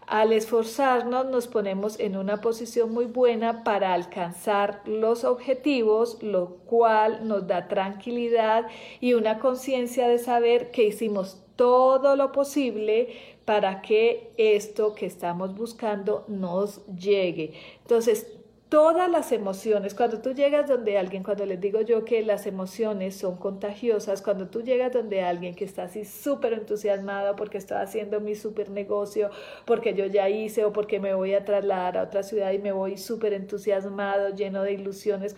[0.09, 7.29] Al esforzarnos nos ponemos en una posición muy buena para alcanzar los objetivos, lo cual
[7.29, 8.68] nos da tranquilidad
[9.01, 13.11] y una conciencia de saber que hicimos todo lo posible
[13.44, 17.53] para que esto que estamos buscando nos llegue.
[17.83, 18.38] Entonces,
[18.68, 23.16] todas las emociones, cuando tú llegas donde alguien, cuando les digo yo que las emociones
[23.16, 28.20] son contagiosas, cuando tú llegas donde alguien que está así súper entusiasmado porque está haciendo
[28.20, 29.31] mi súper negocio,
[29.64, 32.72] porque yo ya hice o porque me voy a trasladar a otra ciudad y me
[32.72, 35.35] voy súper entusiasmado, lleno de ilusiones,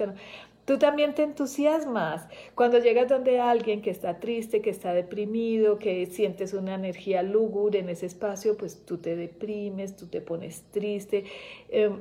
[0.67, 6.07] Tú también te entusiasmas cuando llegas donde alguien que está triste, que está deprimido, que
[6.07, 11.25] sientes una energía lúgubre en ese espacio, pues tú te deprimes, tú te pones triste.
[11.71, 11.99] Em,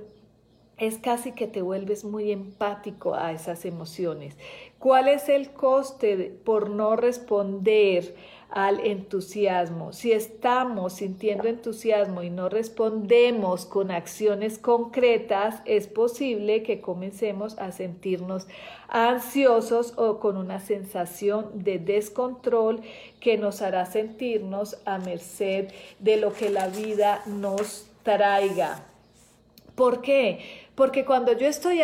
[0.79, 4.37] es casi que te vuelves muy empático a esas emociones.
[4.79, 8.15] ¿Cuál es el coste por no responder
[8.49, 9.93] al entusiasmo.
[9.93, 17.71] Si estamos sintiendo entusiasmo y no respondemos con acciones concretas, es posible que comencemos a
[17.71, 18.47] sentirnos
[18.87, 22.81] ansiosos o con una sensación de descontrol
[23.19, 28.83] que nos hará sentirnos a merced de lo que la vida nos traiga.
[29.75, 30.39] ¿Por qué?
[30.79, 31.81] Porque cuando yo estoy,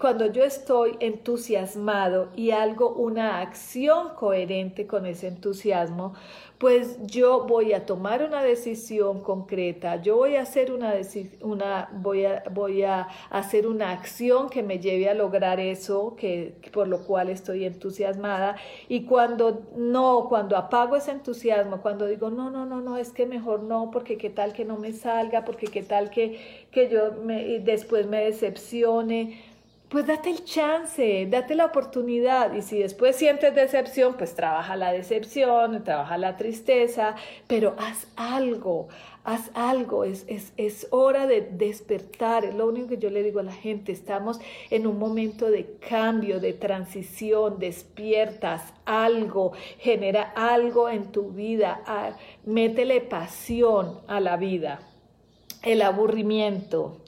[0.00, 6.14] cuando yo estoy entusiasmado y algo, una acción coherente con ese entusiasmo,
[6.62, 10.94] pues yo voy a tomar una decisión concreta, yo voy a hacer una,
[11.40, 16.54] una voy a, voy a hacer una acción que me lleve a lograr eso que
[16.72, 18.54] por lo cual estoy entusiasmada.
[18.88, 23.26] Y cuando no, cuando apago ese entusiasmo, cuando digo no, no, no, no, es que
[23.26, 26.38] mejor no, porque qué tal que no me salga, porque qué tal que,
[26.70, 29.51] que yo me, después me decepcione,
[29.92, 32.54] pues date el chance, date la oportunidad.
[32.54, 37.14] Y si después sientes decepción, pues trabaja la decepción, trabaja la tristeza,
[37.46, 38.88] pero haz algo,
[39.22, 40.04] haz algo.
[40.04, 42.46] Es, es, es hora de despertar.
[42.46, 43.92] Es lo único que yo le digo a la gente.
[43.92, 44.40] Estamos
[44.70, 47.58] en un momento de cambio, de transición.
[47.58, 51.82] Despiertas algo, genera algo en tu vida.
[51.84, 52.16] Ah,
[52.46, 54.80] métele pasión a la vida.
[55.62, 57.01] El aburrimiento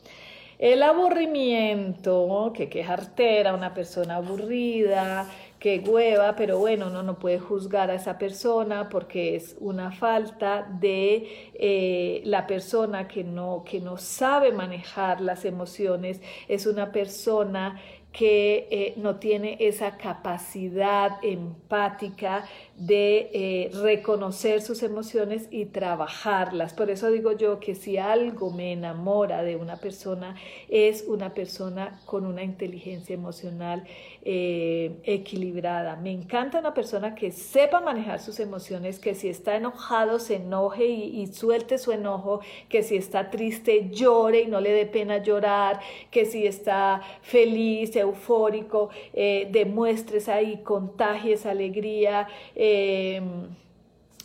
[0.64, 7.38] el aburrimiento, que qué jartera, una persona aburrida, que hueva, pero bueno, uno no puede
[7.38, 13.78] juzgar a esa persona porque es una falta de eh, la persona que no, que
[13.78, 17.78] no sabe manejar las emociones, es una persona
[18.10, 22.46] que eh, no tiene esa capacidad empática
[22.76, 26.74] de eh, reconocer sus emociones y trabajarlas.
[26.74, 30.34] Por eso digo yo que si algo me enamora de una persona
[30.68, 33.84] es una persona con una inteligencia emocional
[34.22, 35.96] eh, equilibrada.
[35.96, 40.86] Me encanta una persona que sepa manejar sus emociones, que si está enojado se enoje
[40.86, 45.80] y, suelte su enojo, que si está triste llore y no le dé pena llorar,
[46.10, 52.26] que si está feliz, eufórico, eh, demuestres ahí, contagies alegría.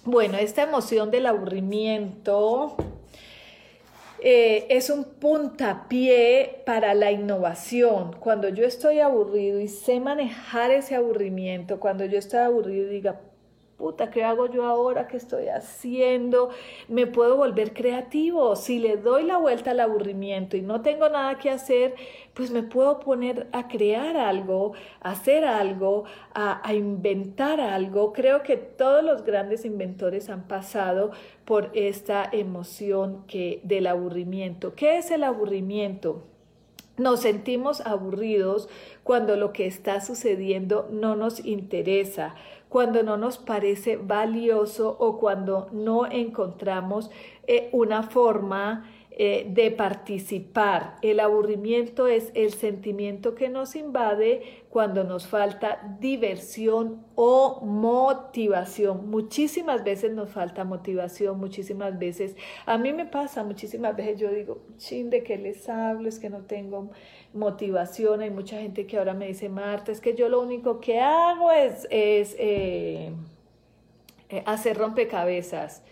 [0.06, 2.76] Bueno, esta emoción del aburrimiento
[4.22, 8.16] eh, es un puntapié para la innovación.
[8.20, 13.22] Cuando yo estoy aburrido y sé manejar ese aburrimiento, cuando yo estoy aburrido y diga,
[13.80, 15.08] puta, ¿qué hago yo ahora?
[15.08, 16.50] ¿Qué estoy haciendo?
[16.90, 18.58] Me puedo volver creativo.
[18.58, 21.96] Si le doy la vuelta al aburrimiento y no tengo nada que hacer,
[22.34, 26.04] pues me puedo poner a crear algo, a hacer algo,
[26.34, 28.12] a, a inventar algo.
[28.12, 31.12] Creo que todos los grandes inventores han pasado
[31.46, 34.76] por esta emoción que, del aburrimiento.
[34.76, 36.29] ¿Qué es el aburrimiento?
[37.00, 38.68] Nos sentimos aburridos
[39.04, 42.36] cuando lo que está sucediendo no nos interesa,
[42.68, 47.10] cuando no nos parece valioso o cuando no encontramos
[47.48, 48.86] eh, una forma
[49.22, 50.96] eh, de participar.
[51.02, 59.10] El aburrimiento es el sentimiento que nos invade cuando nos falta diversión o motivación.
[59.10, 62.38] Muchísimas veces nos falta motivación, muchísimas veces.
[62.66, 66.08] A mí me pasa, muchísimas veces yo digo, chin, ¿de qué les hablo?
[66.08, 66.90] Es que no tengo
[67.34, 68.22] motivación.
[68.22, 71.52] Hay mucha gente que ahora me dice, Marta, es que yo lo único que hago
[71.52, 73.12] es, es eh,
[74.30, 75.84] eh, hacer rompecabezas.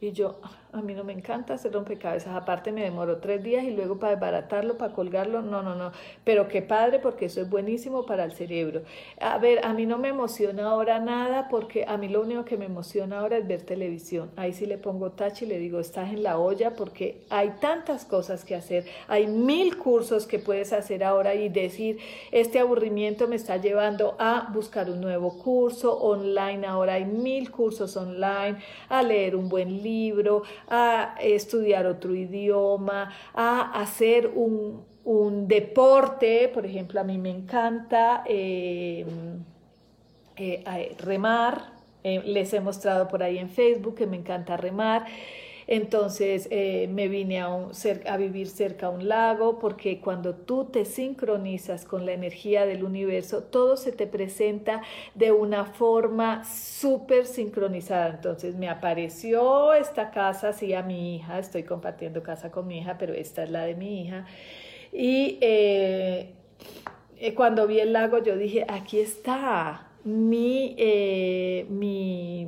[0.00, 0.38] Y yo,
[0.72, 4.12] a mí no me encanta hacer rompecabezas, aparte me demoro tres días y luego para
[4.12, 5.92] desbaratarlo, para colgarlo, no, no, no,
[6.24, 8.82] pero qué padre porque eso es buenísimo para el cerebro.
[9.20, 12.56] A ver, a mí no me emociona ahora nada porque a mí lo único que
[12.56, 14.30] me emociona ahora es ver televisión.
[14.36, 18.04] Ahí sí le pongo touch y le digo, estás en la olla porque hay tantas
[18.04, 21.98] cosas que hacer, hay mil cursos que puedes hacer ahora y decir,
[22.32, 27.96] este aburrimiento me está llevando a buscar un nuevo curso online, ahora hay mil cursos
[27.96, 28.58] online,
[28.88, 34.84] a leer un buen libro, a estudiar otro idioma, a hacer un,
[35.46, 39.06] deporte, por ejemplo, a mí me encanta eh,
[40.36, 45.06] eh, remar, eh, les he mostrado por ahí en Facebook que me encanta remar.
[45.68, 51.84] Entonces eh, me vine a, vivir cerca a un lago porque cuando tú te sincronizas
[51.84, 54.82] con la energía del universo, todo se te presenta
[55.14, 58.10] de una forma súper sincronizada.
[58.10, 62.96] Entonces me apareció esta casa, sí, a mi hija, estoy compartiendo casa con mi hija,
[62.98, 64.26] pero esta es la de mi hija.
[64.92, 66.32] Y eh,
[67.18, 72.46] eh, cuando vi el lago yo dije, aquí está, mi, eh, mi,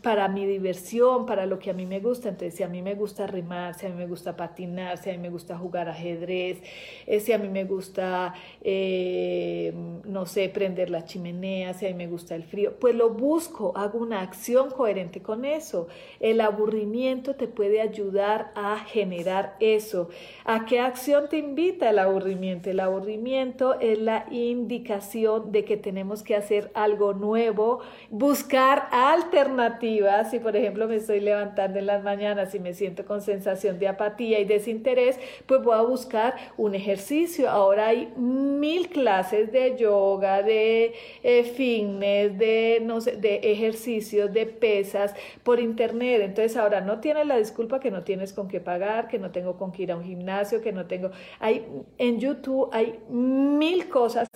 [0.00, 2.28] para mi diversión, para lo que a mí me gusta.
[2.28, 5.12] Entonces, si a mí me gusta rimar, si a mí me gusta patinar, si a
[5.14, 6.62] mí me gusta jugar ajedrez,
[7.06, 11.94] eh, si a mí me gusta, eh, no sé, prender la chimenea, si a mí
[11.94, 15.88] me gusta el frío, pues lo busco, hago una acción coherente con eso.
[16.20, 20.10] El aburrimiento te puede ayudar a generar eso.
[20.44, 22.70] ¿A qué acción te invita el aburrimiento?
[22.70, 27.80] El aburrimiento es la indicación de que tenemos que hacer algo nuevo,
[28.10, 30.30] buscar alternativas.
[30.30, 33.88] Si por ejemplo me estoy levantando en las mañanas y me siento con sensación de
[33.88, 37.50] apatía y desinterés, pues voy a buscar un ejercicio.
[37.50, 44.46] Ahora hay mil clases de yoga, de eh, fitness, de, no sé, de ejercicios, de
[44.46, 46.20] pesas por internet.
[46.22, 49.56] Entonces ahora no tienes la disculpa que no tienes con qué pagar, que no tengo
[49.56, 51.10] con qué ir a un gimnasio, que no tengo...
[51.38, 51.66] Hay,
[51.98, 54.28] en YouTube hay mil cosas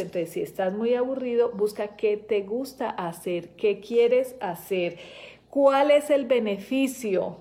[0.00, 4.98] entonces, si estás muy aburrido, busca qué te gusta hacer, qué quieres hacer,
[5.50, 7.36] cuál es el beneficio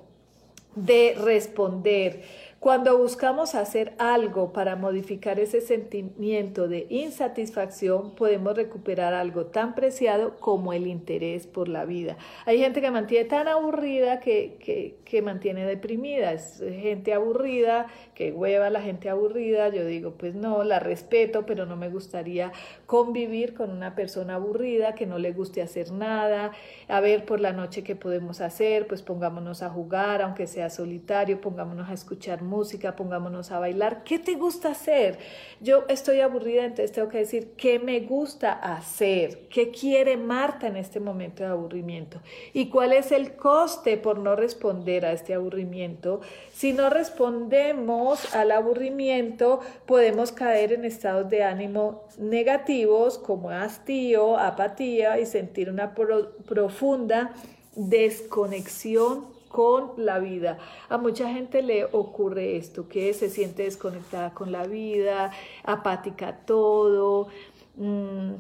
[0.76, 2.24] de responder.
[2.64, 10.40] Cuando buscamos hacer algo para modificar ese sentimiento de insatisfacción, podemos recuperar algo tan preciado
[10.40, 12.16] como el interés por la vida.
[12.46, 18.32] Hay gente que mantiene tan aburrida que, que, que mantiene deprimida, es gente aburrida, que
[18.32, 19.68] hueva la gente aburrida.
[19.68, 22.54] Yo digo, pues no, la respeto, pero no me gustaría
[22.86, 26.52] convivir con una persona aburrida que no le guste hacer nada.
[26.88, 31.42] A ver por la noche qué podemos hacer, pues pongámonos a jugar, aunque sea solitario,
[31.42, 34.04] pongámonos a escuchar música música, pongámonos a bailar.
[34.04, 35.18] ¿Qué te gusta hacer?
[35.60, 40.78] Yo estoy aburrida, entonces tengo que decir qué me gusta hacer, qué quiere Marta en
[40.78, 42.22] este momento de aburrimiento
[42.54, 46.22] y cuál es el coste por no responder a este aburrimiento.
[46.54, 55.20] Si no respondemos al aburrimiento, podemos caer en estados de ánimo negativos como hastío, apatía
[55.20, 57.34] y sentir una profunda
[57.76, 60.58] desconexión con la vida.
[60.90, 65.32] A mucha gente le ocurre esto, que se siente desconectada con la vida,
[65.64, 67.28] apática todo,
[67.76, 68.32] mm,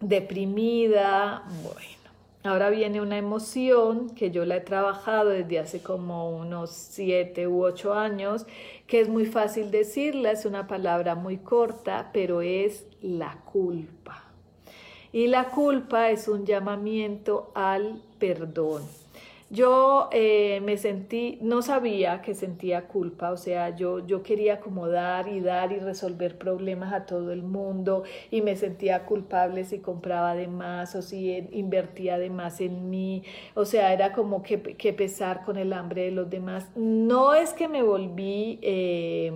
[0.00, 1.44] deprimida.
[1.62, 2.10] Bueno,
[2.44, 7.64] ahora viene una emoción que yo la he trabajado desde hace como unos siete u
[7.64, 8.44] ocho años,
[8.86, 14.24] que es muy fácil decirla, es una palabra muy corta, pero es la culpa.
[15.10, 18.82] Y la culpa es un llamamiento al perdón.
[19.52, 24.86] Yo eh, me sentí, no sabía que sentía culpa, o sea, yo, yo quería como
[24.86, 29.80] dar y dar y resolver problemas a todo el mundo y me sentía culpable si
[29.80, 33.24] compraba de más o si invertía de más en mí,
[33.54, 36.70] o sea, era como que, que pesar con el hambre de los demás.
[36.76, 38.60] No es que me volví...
[38.62, 39.32] Eh,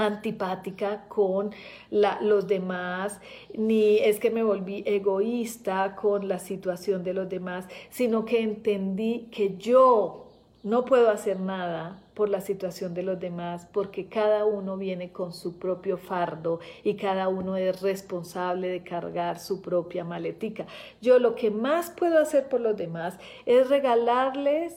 [0.00, 1.50] antipática con
[1.90, 3.20] los demás,
[3.54, 9.28] ni es que me volví egoísta con la situación de los demás, sino que entendí
[9.30, 10.26] que yo
[10.62, 15.32] no puedo hacer nada por la situación de los demás, porque cada uno viene con
[15.32, 20.66] su propio fardo y cada uno es responsable de cargar su propia maletica.
[21.00, 24.74] Yo lo que más puedo hacer por los demás es regalarles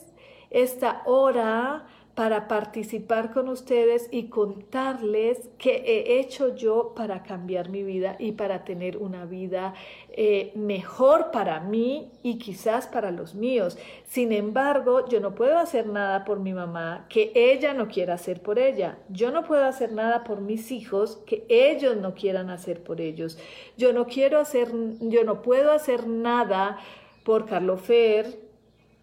[0.48, 7.82] esta hora para participar con ustedes y contarles qué he hecho yo para cambiar mi
[7.82, 9.74] vida y para tener una vida
[10.10, 13.76] eh, mejor para mí y quizás para los míos.
[14.06, 18.40] Sin embargo, yo no puedo hacer nada por mi mamá que ella no quiera hacer
[18.40, 18.98] por ella.
[19.08, 23.38] Yo no puedo hacer nada por mis hijos que ellos no quieran hacer por ellos.
[23.76, 26.78] Yo no quiero hacer, yo no puedo hacer nada
[27.24, 28.43] por Carlo Fer,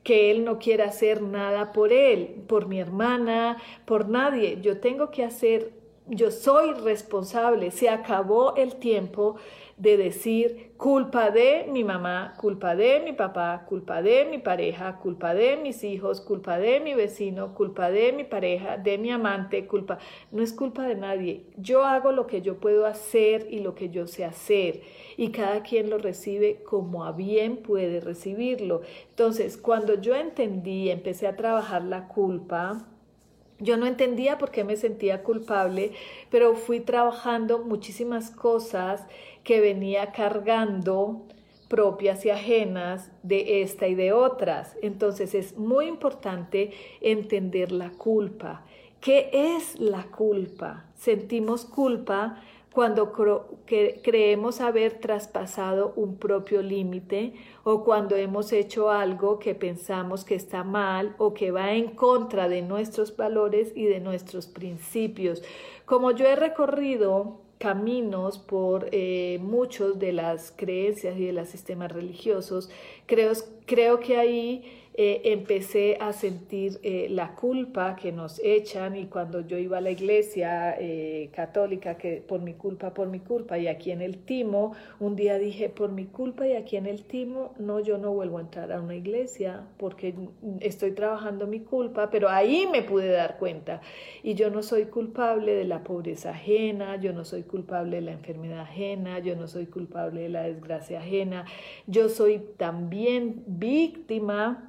[0.04, 4.60] que él no quiera hacer nada por él, por mi hermana, por nadie.
[4.62, 5.74] Yo tengo que hacer,
[6.08, 7.72] yo soy responsable.
[7.72, 9.36] Se acabó el tiempo
[9.82, 15.34] de decir culpa de mi mamá, culpa de mi papá, culpa de mi pareja, culpa
[15.34, 19.98] de mis hijos, culpa de mi vecino, culpa de mi pareja, de mi amante, culpa.
[20.32, 21.48] No es culpa de nadie.
[21.58, 24.82] Yo hago lo que yo puedo hacer y lo que yo sé hacer
[25.18, 28.82] y cada quien lo recibe como a bien puede recibirlo.
[29.10, 32.88] Entonces, cuando yo entendí, empecé a trabajar la culpa,
[33.62, 35.92] yo no entendía por qué me sentía culpable,
[36.30, 39.06] pero fui trabajando muchísimas cosas
[39.44, 41.22] que venía cargando
[41.68, 44.76] propias y ajenas de esta y de otras.
[44.82, 48.66] Entonces es muy importante entender la culpa.
[49.00, 50.86] ¿Qué es la culpa?
[50.96, 52.42] Sentimos culpa
[52.74, 53.12] cuando
[54.02, 60.64] creemos haber traspasado un propio límite o cuando hemos hecho algo que pensamos que está
[60.64, 65.44] mal o que va en contra de nuestros valores y de nuestros principios.
[65.86, 71.92] Como yo he recorrido caminos por eh, muchos de las creencias y de los sistemas
[71.92, 72.72] religiosos,
[73.06, 73.34] creo,
[73.66, 79.40] creo que ahí eh, empecé a sentir eh, la culpa que nos echan y cuando
[79.40, 83.68] yo iba a la iglesia eh, católica, que por mi culpa, por mi culpa, y
[83.68, 87.54] aquí en el Timo, un día dije, por mi culpa y aquí en el Timo,
[87.58, 90.14] no, yo no vuelvo a entrar a una iglesia porque
[90.60, 93.80] estoy trabajando mi culpa, pero ahí me pude dar cuenta.
[94.24, 98.12] Y yo no soy culpable de la pobreza ajena, yo no soy culpable de la
[98.12, 101.46] enfermedad ajena, yo no soy culpable de la desgracia ajena,
[101.88, 104.68] yo soy también víctima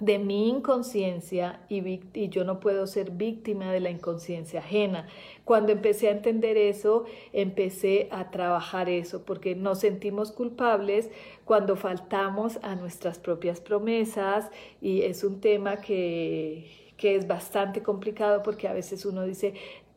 [0.00, 5.06] de mi inconsciencia y, yo no puedo ser víctima de la inconsciencia ajena.
[5.44, 11.10] Cuando empecé a entender eso, empecé a trabajar eso, porque nos sentimos culpables
[11.44, 18.42] cuando faltamos a nuestras propias promesas y es un tema que, que es bastante complicado
[18.42, 19.54] porque a veces uno dice,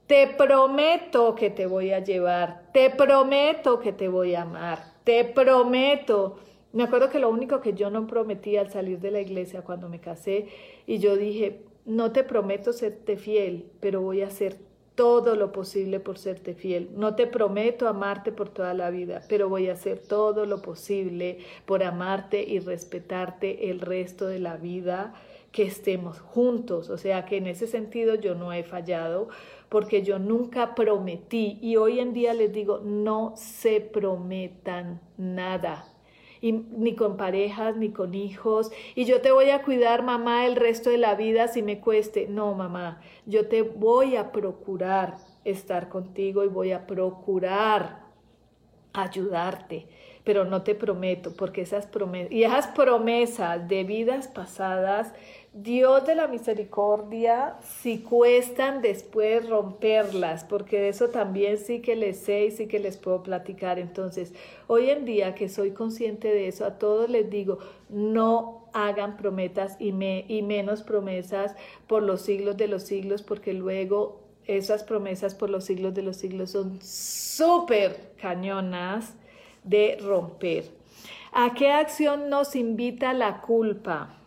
[0.07, 5.23] te prometo que te voy a llevar, te prometo que te voy a amar, te
[5.23, 6.37] prometo
[6.73, 9.89] me acuerdo que lo único que yo no prometí al salir de la iglesia cuando
[9.89, 10.47] me casé,
[10.87, 14.57] y yo dije, no te prometo serte fiel, pero voy a hacer
[14.95, 16.89] todo lo posible por serte fiel.
[16.95, 21.39] No te prometo amarte por toda la vida, pero voy a hacer todo lo posible
[21.65, 25.13] por amarte y respetarte el resto de la vida
[25.51, 26.89] que estemos juntos.
[26.89, 29.29] O sea que en ese sentido yo no he fallado
[29.69, 35.92] porque yo nunca prometí y hoy en día les digo, no se prometan nada
[36.51, 40.89] ni con parejas, ni con hijos, y yo te voy a cuidar, mamá, el resto
[40.89, 42.27] de la vida si me cueste.
[42.27, 45.15] No, mamá, yo te voy a procurar
[45.45, 48.03] estar contigo y voy a procurar
[48.93, 49.87] ayudarte,
[50.23, 55.13] pero no te prometo, porque esas promesas, y esas promesas de vidas pasadas,
[55.53, 62.17] Dios de la misericordia, si cuestan después romperlas, porque de eso también sí que les
[62.17, 63.77] sé y sí que les puedo platicar.
[63.77, 64.33] Entonces,
[64.65, 69.75] hoy en día que soy consciente de eso, a todos les digo, no hagan promesas
[69.79, 75.35] y, me, y menos promesas por los siglos de los siglos, porque luego esas promesas
[75.35, 79.13] por los siglos de los siglos son súper cañonas
[79.63, 80.65] de romper.
[81.31, 84.22] ¿A qué acción nos invita la culpa?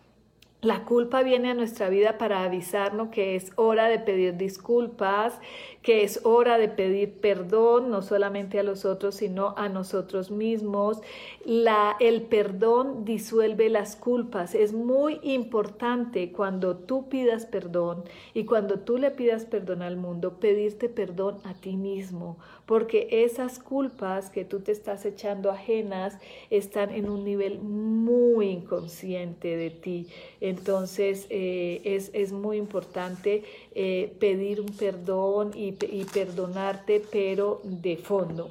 [0.66, 5.38] La culpa viene a nuestra vida para avisarnos que es hora de pedir disculpas,
[5.86, 10.98] que es hora de pedir perdón, no solamente a los otros, sino a nosotros mismos.
[11.44, 14.56] La, el perdón disuelve las culpas.
[14.56, 18.02] Es muy importante cuando tú pidas perdón
[18.34, 23.60] y cuando tú le pidas perdón al mundo, pedirte perdón a ti mismo, porque esas
[23.60, 26.18] culpas que tú te estás echando ajenas
[26.50, 30.08] están en un nivel muy inconsciente de ti.
[30.40, 33.44] Entonces eh, es, es, muy importante
[33.78, 38.50] eh, pedir un perdón y, perdonarte, pero de fondo.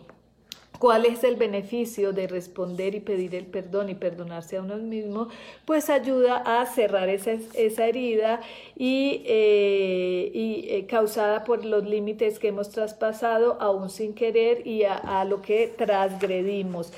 [0.78, 5.30] ¿Cuál es el beneficio de responder y pedir el perdón y perdonarse a uno mismo?
[5.66, 8.42] Pues ayuda a cerrar esa, herida
[8.78, 14.96] y, eh, y causada por los límites que hemos traspasado aún sin querer y a,
[14.96, 16.92] a lo que transgredimos.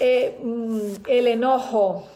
[0.00, 2.06] Mm, el enojo,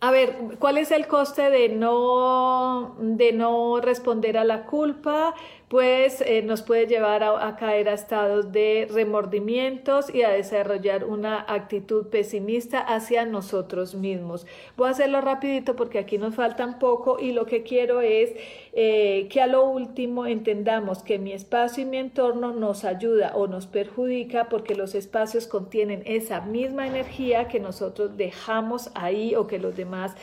[0.00, 5.34] a ver, ¿cuál es el coste de no, de no responder a la culpa?
[5.68, 11.44] Pues eh, nos puede llevar a, caer a estados de remordimientos y a desarrollar una
[11.46, 14.46] actitud pesimista hacia nosotros mismos.
[14.78, 18.32] Voy a hacerlo rapidito porque aquí nos faltan poco y lo que quiero es
[18.72, 23.46] eh, que a lo último entendamos que mi espacio y mi entorno nos ayuda o
[23.46, 29.58] nos perjudica porque los espacios contienen esa misma energía que nosotros dejamos ahí o que
[29.58, 30.14] los demás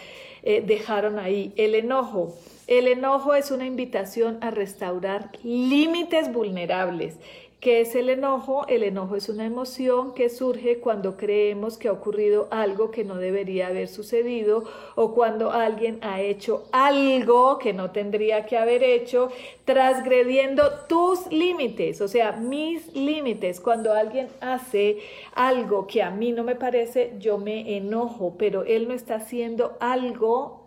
[0.42, 1.54] eh, dejaron ahí.
[1.56, 2.34] El enojo.
[2.68, 7.16] El enojo es una invitación a restaurar límites vulnerables.
[7.60, 8.66] ¿Qué es el enojo?
[8.68, 13.18] El enojo es una emoción que surge cuando creemos que ha ocurrido algo que no
[13.18, 14.64] debería haber sucedido
[14.96, 19.30] o cuando alguien ha hecho algo que no tendría que haber hecho,
[19.64, 23.62] transgrediendo tus límites, o sea, mis límites.
[23.62, 24.98] Cuando alguien hace
[25.36, 29.78] algo que a mí no me parece, yo me enojo, pero él no está haciendo
[29.80, 30.65] algo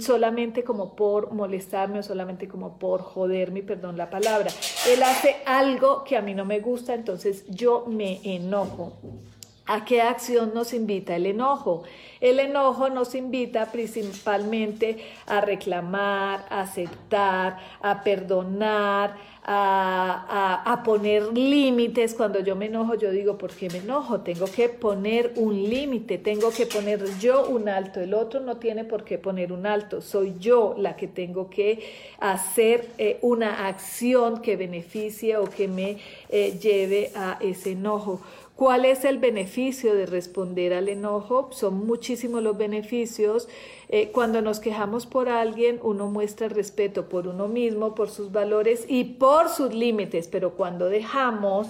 [0.00, 4.50] solamente como por molestarme o solamente como por joderme, perdón la palabra.
[4.88, 8.92] Él hace algo que a mí no me gusta, entonces yo me enojo.
[9.68, 11.82] ¿A qué acción nos invita el enojo?
[12.20, 19.16] El enojo nos invita principalmente a reclamar, a aceptar, a perdonar,
[19.48, 22.14] a, poner límites.
[22.14, 24.20] Cuando yo me enojo, yo digo, ¿por qué me enojo?
[24.20, 28.00] Tengo que poner un límite, tengo que poner yo un alto.
[28.00, 30.00] El otro no tiene por qué poner un alto.
[30.00, 31.82] Soy yo la que tengo que
[32.18, 38.20] hacer eh, una acción que beneficie o que me eh, lleve a ese enojo.
[38.56, 41.50] ¿Cuál es el beneficio de responder al enojo?
[41.52, 43.48] Son muchísimos los beneficios.
[43.90, 48.86] Eh, cuando nos quejamos por alguien, uno muestra respeto por uno mismo, por sus valores
[48.88, 51.68] y por sus límites, pero cuando dejamos,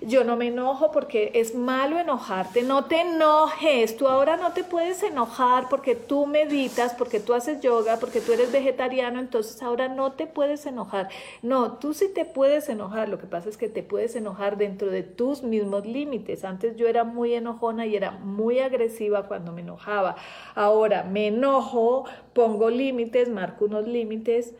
[0.00, 4.62] yo no me enojo porque es malo enojarte, no te enojes, tú ahora no te
[4.62, 9.88] puedes enojar porque tú meditas, porque tú haces yoga, porque tú eres vegetariano, entonces ahora
[9.88, 11.08] no te puedes enojar.
[11.42, 14.90] No, tú sí te puedes enojar, lo que pasa es que te puedes enojar dentro
[14.90, 16.25] de tus mismos límites.
[16.44, 20.16] Antes yo era muy enojona y era muy agresiva cuando me enojaba.
[20.54, 24.54] Ahora me enojo pongo límites, marco unos límites.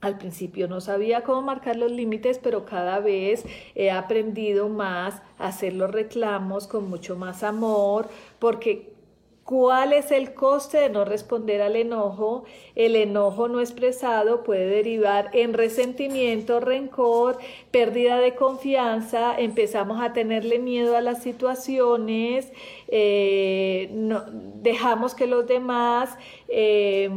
[0.00, 3.44] Al principio no sabía cómo marcar los límites, pero cada vez
[3.76, 8.08] he aprendido más a hacer los reclamos con mucho más amor,
[8.40, 8.92] porque
[9.44, 12.44] ¿Cuál es el coste de no responder al enojo?
[12.76, 17.38] El enojo no expresado puede derivar en resentimiento, rencor,
[17.72, 22.52] pérdida de confianza, empezamos a tenerle miedo a las situaciones,
[22.94, 23.88] eh,
[24.62, 26.10] dejamos que los demás
[26.48, 27.08] eh,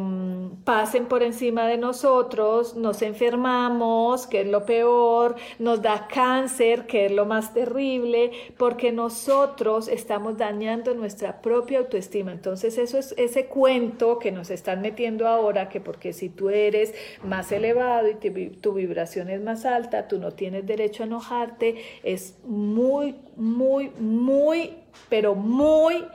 [0.64, 7.08] pasen por encima de nosotros, nos enfermamos, que es lo peor, nos da cáncer, que
[7.08, 12.32] es lo más terrible, porque nosotros estamos dañando nuestra propia autoestima.
[12.32, 16.94] Entonces eso es ese cuento que nos están metiendo ahora, que porque si tú eres
[17.22, 18.16] más elevado y
[18.50, 24.85] tu vibración es más alta, tú no tienes derecho a enojarte, es muy, muy, muy,
[25.10, 26.06] pero muy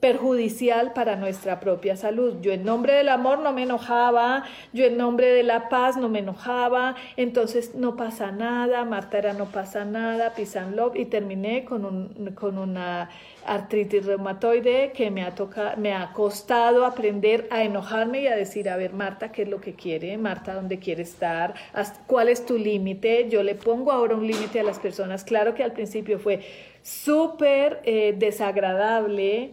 [0.00, 2.36] perjudicial para nuestra propia salud.
[2.40, 6.08] Yo en nombre del amor no me enojaba, yo en nombre de la paz no
[6.08, 11.64] me enojaba, entonces no pasa nada, Marta era no pasa nada, pisan love y terminé
[11.64, 13.10] con, un, con una
[13.46, 18.68] artritis reumatoide que me ha, tocado, me ha costado aprender a enojarme y a decir,
[18.68, 20.16] a ver Marta, ¿qué es lo que quiere?
[20.18, 21.54] Marta, ¿dónde quiere estar?
[22.06, 23.28] ¿Cuál es tu límite?
[23.28, 25.24] Yo le pongo ahora un límite a las personas.
[25.24, 26.40] Claro que al principio fue
[26.82, 29.52] súper eh, desagradable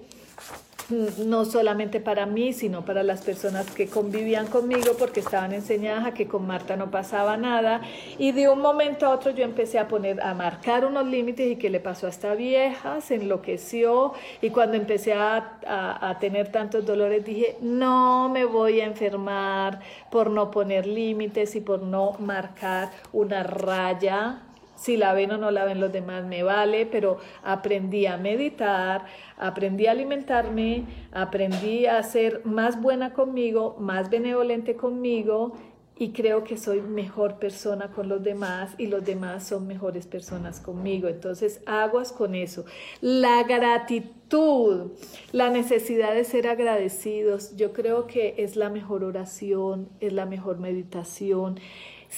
[0.89, 6.13] no solamente para mí, sino para las personas que convivían conmigo porque estaban enseñadas a
[6.13, 7.81] que con Marta no pasaba nada.
[8.17, 11.55] Y de un momento a otro yo empecé a poner, a marcar unos límites y
[11.55, 14.13] que le pasó a esta vieja, se enloqueció.
[14.41, 19.79] Y cuando empecé a, a tener tantos dolores dije, no me voy a enfermar
[20.11, 24.41] por no poner límites y por no marcar una raya
[24.83, 29.05] si la ven o no la ven los demás me vale, pero aprendí a meditar,
[29.37, 35.53] aprendí a alimentarme, aprendí a ser más buena conmigo, más benevolente conmigo
[35.95, 40.59] y creo que soy mejor persona con los demás y los demás son mejores personas
[40.59, 41.07] conmigo.
[41.07, 42.65] Entonces, aguas con eso.
[42.99, 44.91] La gratitud,
[45.31, 50.59] la necesidad de ser agradecidos, yo creo que es la mejor oración, es la mejor
[50.59, 51.59] meditación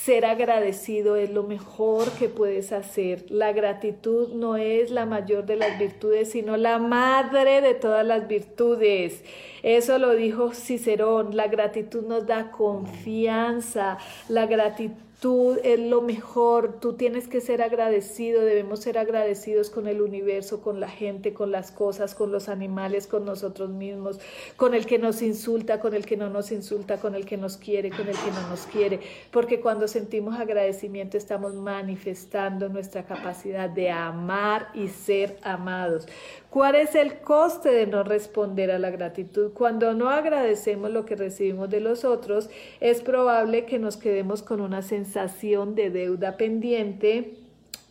[0.04, 3.26] ser agradecido es lo mejor que puedes hacer.
[3.30, 8.28] La gratitud no es la mayor de las virtudes, sino la madre de todas las
[8.28, 9.24] virtudes.
[9.64, 11.36] Eso lo dijo Cicerón.
[11.36, 13.98] La gratitud nos da confianza.
[14.28, 19.88] La gratitud tú es lo mejor, tú tienes que ser agradecido, debemos ser agradecidos con
[19.88, 24.20] el universo, con la gente, con las cosas, con los animales, con nosotros mismos,
[24.56, 27.58] con el que nos insulta, con el que no nos insulta, con el que nos
[27.58, 29.00] quiere, con el que no nos quiere,
[29.32, 36.08] porque cuando sentimos agradecimiento estamos manifestando nuestra capacidad de amar y ser amados.
[36.56, 39.52] ¿Cuál es el coste de no responder a la gratitud?
[39.52, 42.50] Cuando no agradecemos lo que recibimos de los otros,
[42.80, 47.34] es probable que nos quedemos con una sensación de deuda pendiente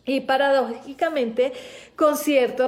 [0.03, 1.53] y paradójicamente
[1.95, 2.67] con cierto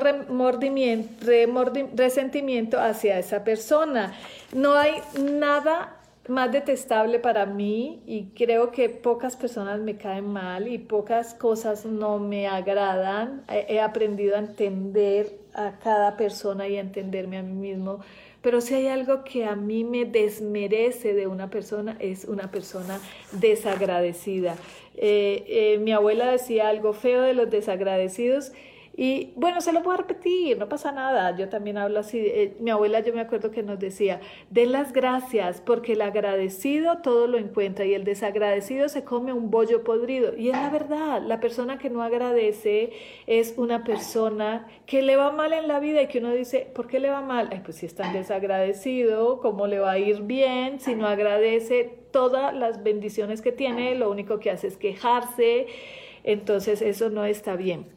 [1.95, 4.13] resentimiento hacia esa persona.
[4.53, 5.97] No hay nada
[6.29, 11.85] más detestable para mí y creo que pocas personas me caen mal y pocas cosas
[11.85, 13.43] no me agradan.
[13.49, 17.99] He aprendido a entender a cada persona y entenderme a mí mismo.
[18.41, 22.99] Pero si hay algo que a mí me desmerece de una persona, es una persona
[23.31, 24.55] desagradecida.
[24.95, 28.51] Eh, eh, mi abuela decía algo feo de los desagradecidos
[28.99, 31.37] y bueno, se lo puedo repetir, no pasa nada.
[31.37, 32.17] Yo también hablo así.
[32.17, 36.97] Eh, mi abuela, yo me acuerdo que nos decía, den las gracias, porque el agradecido
[37.03, 40.35] todo lo encuentra y el desagradecido se come un bollo podrido.
[40.35, 42.91] Y es la verdad, la persona que no agradece
[43.27, 46.87] es una persona que le va mal en la vida y que uno dice, ¿por
[46.87, 47.49] qué le va mal?
[47.63, 52.51] Pues si es tan desagradecido, ¿cómo le va a ir bien si no agradece todas
[52.51, 53.93] las bendiciones que tiene?
[53.93, 55.67] Lo único que hace es quejarse.
[56.23, 57.96] Entonces eso no está bien.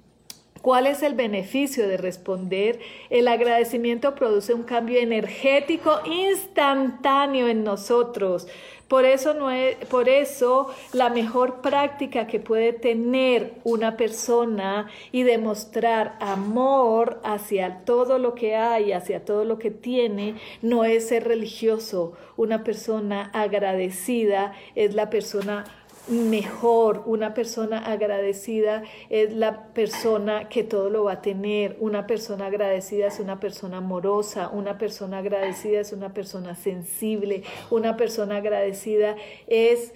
[0.62, 2.80] ¿Cuál es el beneficio de responder?
[3.08, 8.46] El agradecimiento produce un cambio energético instantáneo en nosotros.
[8.86, 15.22] Por eso, no es, por eso la mejor práctica que puede tener una persona y
[15.22, 21.28] demostrar amor hacia todo lo que hay, hacia todo lo que tiene, no es ser
[21.28, 22.14] religioso.
[22.36, 25.64] Una persona agradecida es la persona
[26.08, 32.46] mejor, una persona agradecida es la persona que todo lo va a tener, una persona
[32.46, 39.16] agradecida es una persona amorosa, una persona agradecida es una persona sensible, una persona agradecida
[39.46, 39.92] es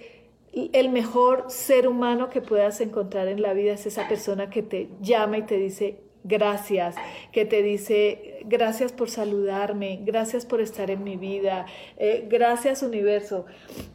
[0.53, 4.89] el mejor ser humano que puedas encontrar en la vida es esa persona que te
[5.01, 6.95] llama y te dice gracias,
[7.31, 11.67] que te dice gracias por saludarme, gracias por estar en mi vida,
[11.97, 13.45] eh, gracias universo.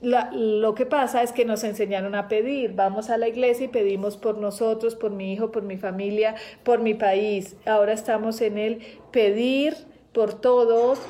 [0.01, 4.16] lo que pasa es que nos enseñaron a pedir, vamos a la iglesia y pedimos
[4.16, 7.57] por nosotros, por mi hijo, por mi familia, por mi país.
[7.66, 8.78] Ahora estamos en el
[9.11, 9.74] pedir
[10.12, 11.01] por todos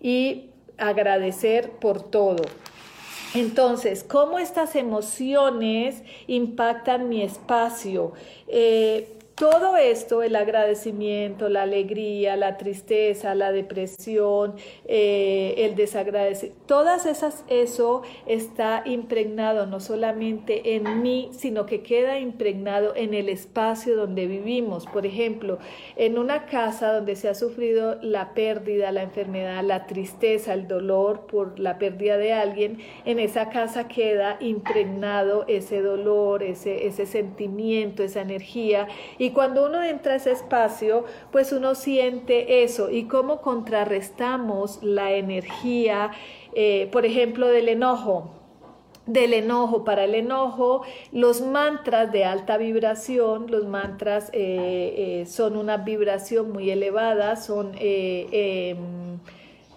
[0.00, 2.44] y agradecer por todo.
[3.34, 8.12] Entonces, ¿cómo estas emociones impactan mi espacio?
[8.46, 17.06] Eh, todo esto, el agradecimiento, la alegría, la tristeza, la depresión, eh, el desagradecimiento, todas
[17.06, 23.96] esas, eso está impregnado no solamente en mí, sino que queda impregnado en el espacio
[23.96, 24.86] donde vivimos.
[24.86, 25.58] Por ejemplo,
[25.96, 31.26] en una casa donde se ha sufrido la pérdida, la enfermedad, la tristeza, el dolor
[31.26, 38.02] por la pérdida de alguien, en esa casa queda impregnado ese dolor, ese, ese sentimiento,
[38.02, 38.88] esa energía.
[39.16, 42.90] Y y cuando uno entra a ese espacio, pues uno siente eso.
[42.90, 46.12] ¿Y cómo contrarrestamos la energía,
[46.54, 48.30] eh, por ejemplo, del enojo?
[49.04, 49.84] del enojo.
[49.84, 56.52] Para el enojo, los mantras de alta vibración, los mantras eh, eh, son una vibración
[56.52, 59.18] muy elevada, son em,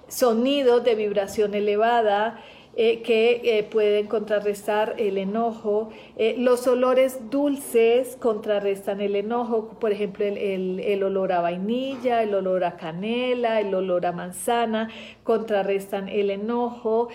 [0.09, 2.41] sonidos de vibración elevada.
[2.77, 5.89] Eh, que eh, pueden contrarrestar el enojo.
[6.15, 12.63] Eh, los olores dulces contrarrestan el enojo, por ejemplo, el, olor a vainilla, el olor
[12.63, 14.89] a canela, el olor a manzana,
[15.23, 17.09] contrarrestan el enojo.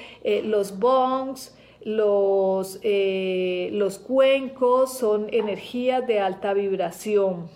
[0.44, 7.48] los bongs, los, los cuencos son energías de alta vibración.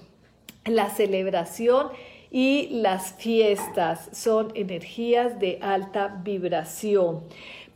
[0.65, 1.89] La celebración
[2.31, 7.25] y las fiestas son energías de alta vibración.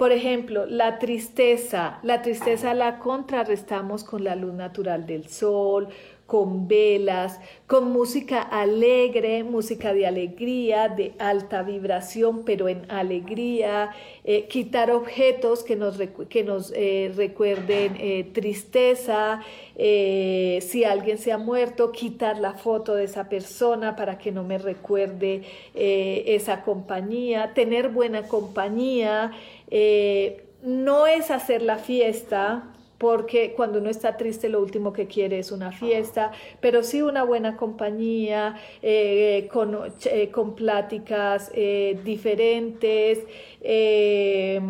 [0.04, 5.88] Por ejemplo, la tristeza, la tristeza la contrarrestamos con la luz natural del sol,
[6.26, 13.90] con velas, con música alegre, música de alegría, de alta vibración, pero en alegría,
[14.24, 15.98] eh, quitar objetos que nos,
[16.30, 19.42] que nos eh, recuerden eh, tristeza,
[19.76, 24.56] si alguien se ha muerto, quitar la foto de esa persona para que no me
[24.56, 25.42] recuerde
[25.74, 29.32] esa compañía, tener buena compañía,
[30.62, 35.52] no es hacer la fiesta, porque cuando uno está triste lo último que quiere es
[35.52, 43.20] una fiesta, pero sí una buena compañía, eh, con, eh, con, pláticas eh, diferentes,
[43.64, 44.60] que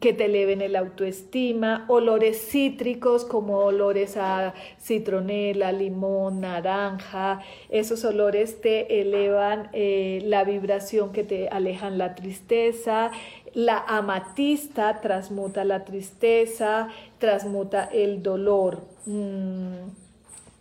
[0.00, 7.40] te eleven el autoestima, olores cítricos como olores a citronela, limón, naranja,
[7.70, 13.12] esos olores te elevan la vibración que te alejan la tristeza,
[13.56, 16.88] la amatista transmuta la tristeza,
[17.18, 18.80] transmuta el dolor.
[19.06, 19.88] Mm,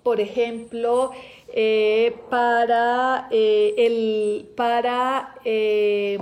[0.04, 1.12] por ejemplo,
[1.52, 6.20] eh, para eh, el para eh,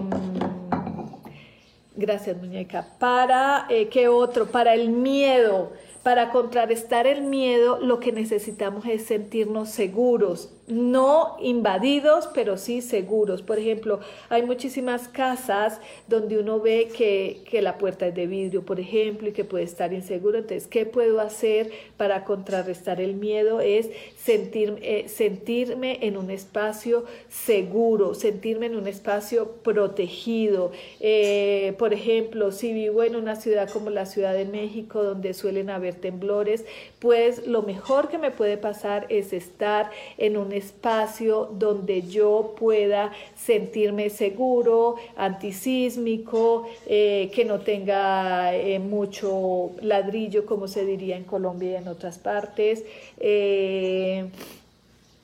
[1.95, 2.87] gracias muñeca.
[2.97, 5.73] Para qué otro para el miedo
[6.03, 13.41] para contrarrestar el miedo lo que necesitamos es sentirnos seguros no invadidos, pero sí seguros.
[13.41, 13.99] Por ejemplo,
[14.29, 19.31] hay muchísimas casas donde uno ve que, la puerta es de vidrio, por ejemplo, y
[19.31, 20.37] que puede estar inseguro.
[20.37, 23.59] Entonces, ¿qué puedo hacer para contrarrestar el miedo?
[23.61, 30.71] Es sentir, eh, sentirme en un espacio seguro, sentirme en un espacio protegido.
[30.99, 35.69] Eh, por ejemplo, si vivo en una ciudad como la Ciudad de México, donde suelen
[35.69, 36.65] haber temblores,
[36.99, 43.11] pues lo mejor que me puede pasar es estar en un espacio donde yo pueda
[43.35, 51.71] sentirme seguro, antisísmico, eh, que no tenga eh, mucho ladrillo, como se diría en Colombia
[51.71, 52.83] y en otras partes.
[53.19, 54.25] Eh,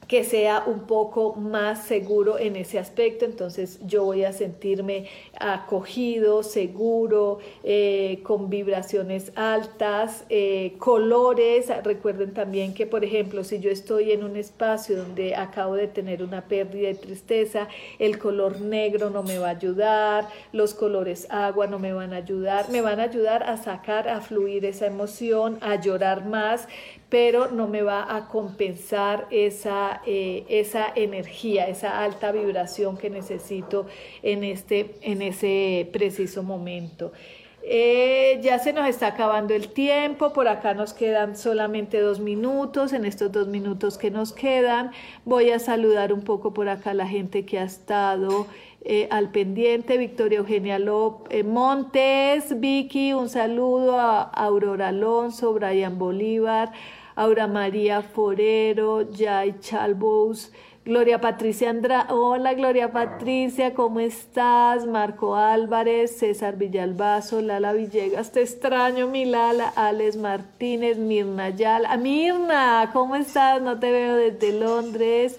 [0.10, 5.06] que sea un poco más seguro en ese aspecto, entonces yo voy a sentirme
[5.40, 13.72] acogido, seguro, eh, con vibraciones altas, eh, colores, recuerden también que por ejemplo si yo
[13.72, 17.68] estoy en un espacio donde acabo de tener una pérdida y tristeza,
[18.00, 22.18] el color negro no me va a ayudar, los colores agua no me van a
[22.18, 26.68] ayudar, me van a ayudar a sacar, a fluir esa emoción, a llorar más,
[27.10, 33.88] pero no me va a compensar esa, eh, esa energía, esa alta vibración que necesito
[34.22, 37.12] en, este, en ese preciso momento.
[37.64, 42.94] Eh, ya se nos está acabando el tiempo, por acá nos quedan solamente dos minutos,
[42.94, 44.92] en estos dos minutos que nos quedan
[45.26, 48.48] voy a saludar un poco por acá a la gente que ha estado
[48.82, 56.72] eh, al pendiente, Victoria Eugenia López Montes, Vicky, un saludo a Aurora Alonso, Brian Bolívar,
[57.16, 60.54] Aura María Forero, Jai Chalbous,
[60.86, 64.88] Gloria Patricia Andra, hola Gloria Patricia, ¿cómo estás?
[64.88, 72.90] Marco Álvarez, César Villalbazo, Lala Villegas, te extraño mi Lala, Alex Martínez, Mirna Yala, Mirna,
[72.94, 73.62] ¿cómo estás?
[73.62, 75.38] No te veo desde Londres.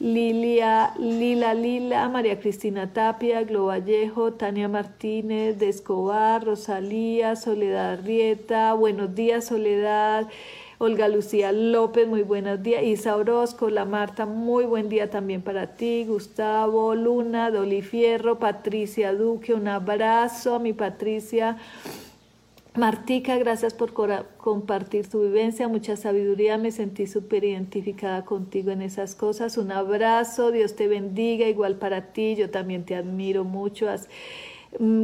[0.00, 8.74] Lilia, Lila Lila, María Cristina Tapia, Glo Vallejo, Tania Martínez, de Escobar, Rosalía, Soledad Rieta,
[8.74, 10.28] buenos días Soledad,
[10.80, 12.84] Olga Lucía López, muy buenos días.
[12.84, 16.04] Isa Orozco, la Marta, muy buen día también para ti.
[16.06, 21.56] Gustavo, Luna, Doli Fierro, Patricia Duque, un abrazo a mi Patricia.
[22.76, 23.92] Martica, gracias por
[24.36, 29.58] compartir tu vivencia, mucha sabiduría, me sentí súper identificada contigo en esas cosas.
[29.58, 33.86] Un abrazo, Dios te bendiga, igual para ti, yo también te admiro mucho.
[33.86, 33.96] Mm,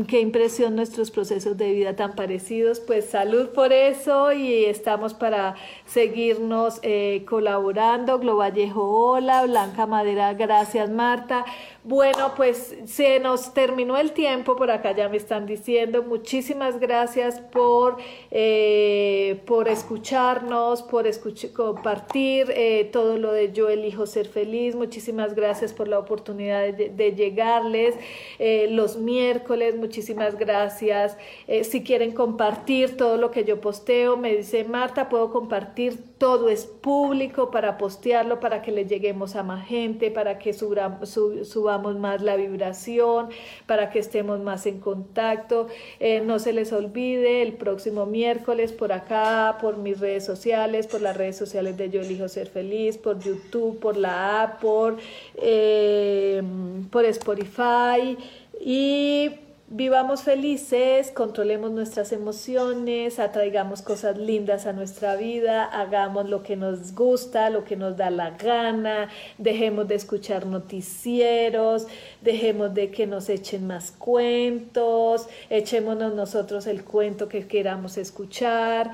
[0.09, 2.81] qué impresión nuestros procesos de vida tan parecidos.
[2.81, 5.55] Pues salud por eso y estamos para
[5.87, 8.19] seguirnos eh, colaborando.
[8.19, 9.45] Globallejo, hola.
[9.45, 11.45] Blanca Madera, gracias Marta.
[11.83, 16.03] Bueno, pues se nos terminó el tiempo, por acá ya me están diciendo.
[16.03, 17.99] Muchísimas gracias por,
[18.31, 19.04] eh,
[19.35, 21.05] por escucharnos, por
[21.53, 24.74] compartir eh, todo lo de Yo elijo ser feliz.
[24.74, 27.95] Muchísimas gracias por la oportunidad de, llegarles
[28.39, 29.76] eh, los miércoles.
[29.76, 31.16] Muchísimas gracias.
[31.62, 36.65] si quieren compartir todo lo que yo posteo, me dice Marta, puedo compartir todo, es
[36.65, 42.37] público para postearlo, para que le lleguemos a más gente, para que subamos más la
[42.37, 43.29] vibración,
[43.67, 45.67] para que estemos más en contacto.
[46.01, 51.01] Eh, no se les olvide el próximo miércoles por acá, por mis redes sociales, por
[51.01, 54.97] las redes sociales de Yo Elijo Ser Feliz, por YouTube, por la app, por,
[55.37, 56.43] eh,
[56.91, 58.17] por Spotify
[58.61, 59.31] y
[59.67, 66.95] Vivamos felices, controlemos nuestras emociones, atraigamos cosas lindas a nuestra vida, hagamos lo que nos
[66.95, 69.09] gusta, lo que nos da la gana,
[69.39, 71.87] dejemos de escuchar noticieros,
[72.21, 78.93] dejemos de que nos echen más cuentos, echémonos nosotros el cuento que queramos escuchar.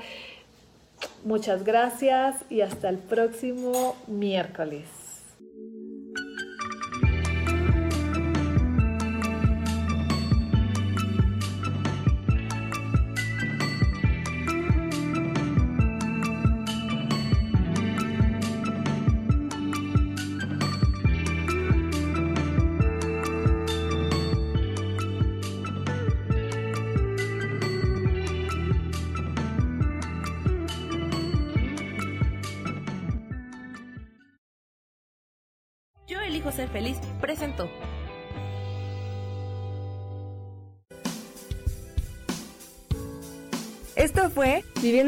[1.25, 5.00] Muchas gracias y hasta el próximo miércoles.